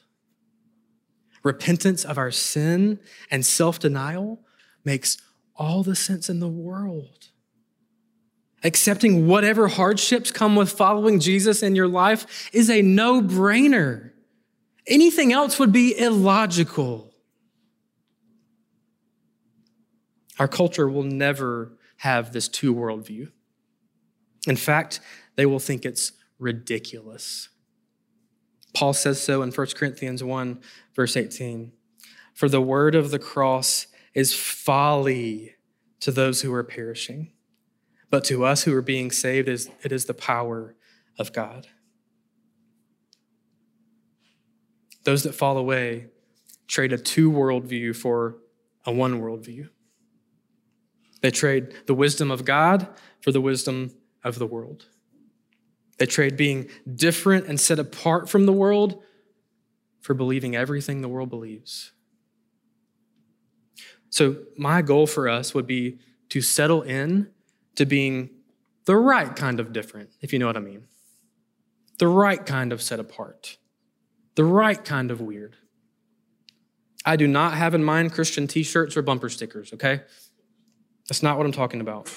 Repentance 1.43 2.05
of 2.05 2.17
our 2.17 2.31
sin 2.31 2.99
and 3.29 3.45
self 3.45 3.79
denial 3.79 4.41
makes 4.83 5.17
all 5.55 5.83
the 5.83 5.95
sense 5.95 6.29
in 6.29 6.39
the 6.39 6.47
world. 6.47 7.29
Accepting 8.63 9.27
whatever 9.27 9.67
hardships 9.67 10.31
come 10.31 10.55
with 10.55 10.71
following 10.71 11.19
Jesus 11.19 11.61
in 11.61 11.75
your 11.75 11.87
life 11.87 12.49
is 12.51 12.69
a 12.69 12.81
no 12.81 13.21
brainer. 13.21 14.11
Anything 14.87 15.33
else 15.33 15.57
would 15.57 15.71
be 15.71 15.97
illogical. 15.97 17.13
Our 20.37 20.47
culture 20.47 20.87
will 20.87 21.03
never 21.03 21.77
have 21.97 22.33
this 22.33 22.47
two 22.47 22.73
world 22.73 23.05
view. 23.05 23.29
In 24.47 24.57
fact, 24.57 24.99
they 25.35 25.45
will 25.45 25.59
think 25.59 25.85
it's 25.85 26.11
ridiculous. 26.37 27.49
Paul 28.75 28.93
says 28.93 29.21
so 29.21 29.41
in 29.41 29.51
1 29.51 29.67
Corinthians 29.75 30.23
1, 30.23 30.59
verse 30.95 31.15
18. 31.15 31.71
For 32.33 32.49
the 32.49 32.61
word 32.61 32.93
of 32.93 33.09
the 33.11 33.19
cross 33.19 33.87
is 34.13 34.35
folly 34.35 35.55
to 36.01 36.11
those 36.11 36.41
who 36.41 36.53
are 36.53 36.63
perishing, 36.63 37.31
but 38.09 38.23
to 38.25 38.43
us 38.43 38.63
who 38.63 38.75
are 38.75 38.81
being 38.81 39.09
saved, 39.09 39.47
it 39.47 39.91
is 39.91 40.05
the 40.05 40.13
power 40.13 40.75
of 41.17 41.31
God. 41.31 41.67
Those 45.05 45.23
that 45.23 45.33
fall 45.33 45.57
away 45.57 46.07
trade 46.67 46.91
a 46.91 46.97
two 46.97 47.31
worldview 47.31 47.95
for 47.95 48.37
a 48.85 48.91
one 48.91 49.21
worldview. 49.21 49.69
They 51.21 51.31
trade 51.31 51.73
the 51.85 51.93
wisdom 51.93 52.31
of 52.31 52.43
God 52.43 52.87
for 53.21 53.31
the 53.31 53.41
wisdom 53.41 53.91
of 54.23 54.37
the 54.37 54.47
world. 54.47 54.87
They 55.97 56.05
trade 56.05 56.35
being 56.35 56.69
different 56.93 57.47
and 57.47 57.59
set 57.59 57.79
apart 57.79 58.29
from 58.29 58.45
the 58.45 58.53
world 58.53 59.01
for 60.01 60.13
believing 60.13 60.55
everything 60.55 61.01
the 61.01 61.07
world 61.07 61.29
believes. 61.29 61.93
So, 64.09 64.37
my 64.57 64.81
goal 64.81 65.07
for 65.07 65.27
us 65.27 65.53
would 65.53 65.67
be 65.67 65.99
to 66.29 66.41
settle 66.41 66.81
in 66.81 67.29
to 67.75 67.85
being 67.85 68.29
the 68.85 68.95
right 68.95 69.35
kind 69.35 69.59
of 69.59 69.73
different, 69.73 70.09
if 70.21 70.31
you 70.31 70.39
know 70.39 70.45
what 70.47 70.57
I 70.57 70.61
mean. 70.61 70.85
The 71.97 72.07
right 72.07 72.45
kind 72.45 72.71
of 72.71 72.81
set 72.81 72.99
apart 72.99 73.57
the 74.35 74.43
right 74.43 74.83
kind 74.83 75.11
of 75.11 75.21
weird. 75.21 75.55
I 77.05 77.15
do 77.15 77.27
not 77.27 77.53
have 77.53 77.73
in 77.73 77.83
mind 77.83 78.13
Christian 78.13 78.47
t 78.47 78.63
shirts 78.63 78.97
or 78.97 79.01
bumper 79.01 79.29
stickers, 79.29 79.73
okay? 79.73 80.01
That's 81.07 81.21
not 81.21 81.37
what 81.37 81.45
I'm 81.45 81.51
talking 81.51 81.81
about. 81.81 82.11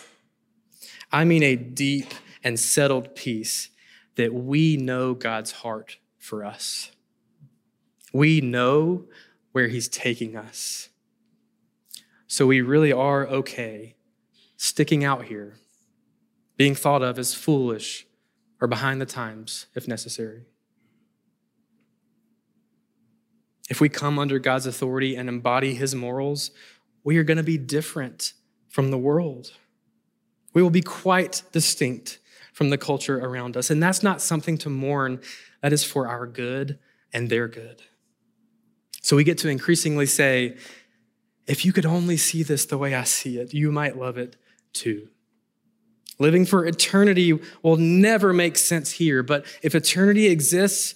I 1.12 1.24
mean 1.24 1.42
a 1.42 1.56
deep 1.56 2.12
and 2.42 2.58
settled 2.58 3.14
peace 3.14 3.70
that 4.16 4.32
we 4.34 4.76
know 4.76 5.14
God's 5.14 5.52
heart 5.52 5.98
for 6.18 6.44
us. 6.44 6.90
We 8.12 8.40
know 8.40 9.04
where 9.52 9.68
He's 9.68 9.88
taking 9.88 10.36
us. 10.36 10.88
So 12.26 12.46
we 12.46 12.60
really 12.60 12.92
are 12.92 13.26
okay 13.26 13.94
sticking 14.56 15.04
out 15.04 15.26
here, 15.26 15.54
being 16.56 16.74
thought 16.74 17.02
of 17.02 17.18
as 17.18 17.32
foolish 17.32 18.06
or 18.60 18.66
behind 18.66 19.00
the 19.00 19.06
times 19.06 19.66
if 19.74 19.86
necessary. 19.86 20.47
If 23.68 23.80
we 23.80 23.88
come 23.88 24.18
under 24.18 24.38
God's 24.38 24.66
authority 24.66 25.14
and 25.16 25.28
embody 25.28 25.74
his 25.74 25.94
morals, 25.94 26.50
we 27.04 27.18
are 27.18 27.24
going 27.24 27.36
to 27.36 27.42
be 27.42 27.58
different 27.58 28.32
from 28.68 28.90
the 28.90 28.98
world. 28.98 29.52
We 30.54 30.62
will 30.62 30.70
be 30.70 30.82
quite 30.82 31.42
distinct 31.52 32.18
from 32.52 32.70
the 32.70 32.78
culture 32.78 33.18
around 33.18 33.56
us. 33.56 33.70
And 33.70 33.82
that's 33.82 34.02
not 34.02 34.20
something 34.20 34.58
to 34.58 34.70
mourn, 34.70 35.20
that 35.62 35.72
is 35.72 35.84
for 35.84 36.08
our 36.08 36.26
good 36.26 36.78
and 37.12 37.28
their 37.28 37.48
good. 37.48 37.82
So 39.02 39.16
we 39.16 39.24
get 39.24 39.38
to 39.38 39.48
increasingly 39.48 40.06
say, 40.06 40.56
if 41.46 41.64
you 41.64 41.72
could 41.72 41.86
only 41.86 42.16
see 42.16 42.42
this 42.42 42.66
the 42.66 42.76
way 42.76 42.94
I 42.94 43.04
see 43.04 43.38
it, 43.38 43.54
you 43.54 43.72
might 43.72 43.96
love 43.96 44.18
it 44.18 44.36
too. 44.72 45.08
Living 46.18 46.44
for 46.44 46.66
eternity 46.66 47.38
will 47.62 47.76
never 47.76 48.32
make 48.32 48.58
sense 48.58 48.92
here, 48.92 49.22
but 49.22 49.46
if 49.62 49.74
eternity 49.74 50.26
exists, 50.26 50.94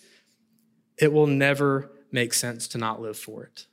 it 0.98 1.12
will 1.12 1.28
never 1.28 1.90
makes 2.12 2.38
sense 2.38 2.68
to 2.68 2.78
not 2.78 3.00
live 3.00 3.18
for 3.18 3.44
it. 3.44 3.66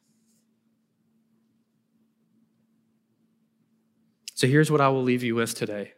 So 4.33 4.47
here's 4.47 4.71
what 4.71 4.79
I 4.79 4.87
will 4.87 5.03
leave 5.03 5.23
you 5.23 5.35
with 5.35 5.53
today 5.53 5.93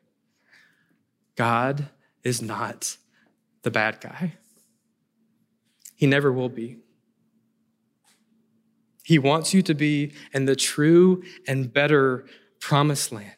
God 1.36 1.90
is 2.24 2.42
not 2.42 2.98
the 3.62 3.72
bad 3.72 4.02
guy, 4.02 4.34
He 5.96 6.08
never 6.08 6.32
will 6.32 6.50
be. 6.50 6.78
He 9.04 9.20
wants 9.20 9.54
you 9.54 9.62
to 9.64 9.74
be 9.74 10.14
in 10.34 10.46
the 10.46 10.56
true 10.56 11.24
and 11.48 11.72
better 11.72 12.26
promised 12.60 13.12
land. 13.12 13.34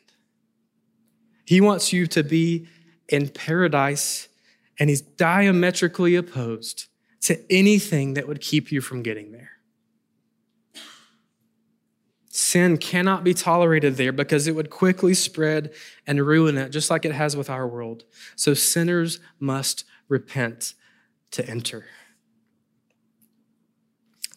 He 1.46 1.62
wants 1.62 1.92
you 1.92 2.06
to 2.08 2.24
be 2.24 2.68
in 3.10 3.30
paradise, 3.30 4.28
and 4.80 4.90
he's 4.90 5.02
diametrically 5.02 6.16
opposed 6.16 6.88
to 7.24 7.40
anything 7.52 8.14
that 8.16 8.28
would 8.28 8.42
keep 8.42 8.72
you 8.72 8.82
from 8.82 9.02
getting 9.02 9.32
there. 9.32 9.52
Sin 12.30 12.78
cannot 12.78 13.24
be 13.24 13.34
tolerated 13.34 13.96
there 13.96 14.12
because 14.12 14.48
it 14.48 14.56
would 14.56 14.70
quickly 14.70 15.14
spread 15.14 15.72
and 16.06 16.26
ruin 16.26 16.58
it, 16.58 16.70
just 16.70 16.90
like 16.90 17.06
it 17.06 17.12
has 17.12 17.38
with 17.38 17.50
our 17.50 17.68
world. 17.68 18.04
So 18.36 18.54
sinners 18.54 19.20
must 19.40 19.86
repent 20.10 20.74
to 21.32 21.48
enter. 21.48 21.86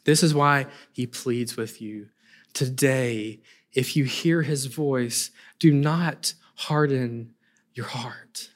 This 0.04 0.22
is 0.22 0.34
why 0.34 0.66
he 0.92 1.06
pleads 1.06 1.56
with 1.56 1.82
you 1.82 2.08
today. 2.52 3.40
If 3.72 3.96
you 3.96 4.04
hear 4.04 4.42
his 4.42 4.66
voice, 4.66 5.30
do 5.58 5.72
not 5.72 6.34
harden 6.54 7.34
your 7.74 7.86
heart. 7.86 8.50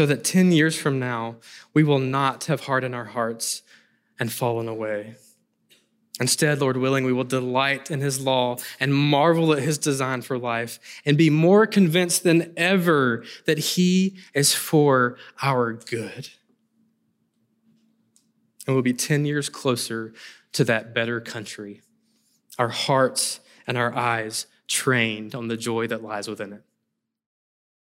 So 0.00 0.06
that 0.06 0.24
10 0.24 0.50
years 0.50 0.78
from 0.78 0.98
now, 0.98 1.36
we 1.74 1.84
will 1.84 1.98
not 1.98 2.46
have 2.46 2.62
hardened 2.62 2.94
our 2.94 3.04
hearts 3.04 3.60
and 4.18 4.32
fallen 4.32 4.66
away. 4.66 5.16
Instead, 6.18 6.62
Lord 6.62 6.78
willing, 6.78 7.04
we 7.04 7.12
will 7.12 7.22
delight 7.22 7.90
in 7.90 8.00
his 8.00 8.18
law 8.18 8.56
and 8.80 8.94
marvel 8.94 9.52
at 9.52 9.62
his 9.62 9.76
design 9.76 10.22
for 10.22 10.38
life 10.38 10.78
and 11.04 11.18
be 11.18 11.28
more 11.28 11.66
convinced 11.66 12.22
than 12.22 12.54
ever 12.56 13.24
that 13.44 13.58
he 13.58 14.16
is 14.32 14.54
for 14.54 15.18
our 15.42 15.74
good. 15.74 16.30
And 18.66 18.74
we'll 18.74 18.82
be 18.82 18.94
10 18.94 19.26
years 19.26 19.50
closer 19.50 20.14
to 20.52 20.64
that 20.64 20.94
better 20.94 21.20
country, 21.20 21.82
our 22.58 22.70
hearts 22.70 23.40
and 23.66 23.76
our 23.76 23.94
eyes 23.94 24.46
trained 24.66 25.34
on 25.34 25.48
the 25.48 25.58
joy 25.58 25.86
that 25.88 26.02
lies 26.02 26.26
within 26.26 26.54
it. 26.54 26.62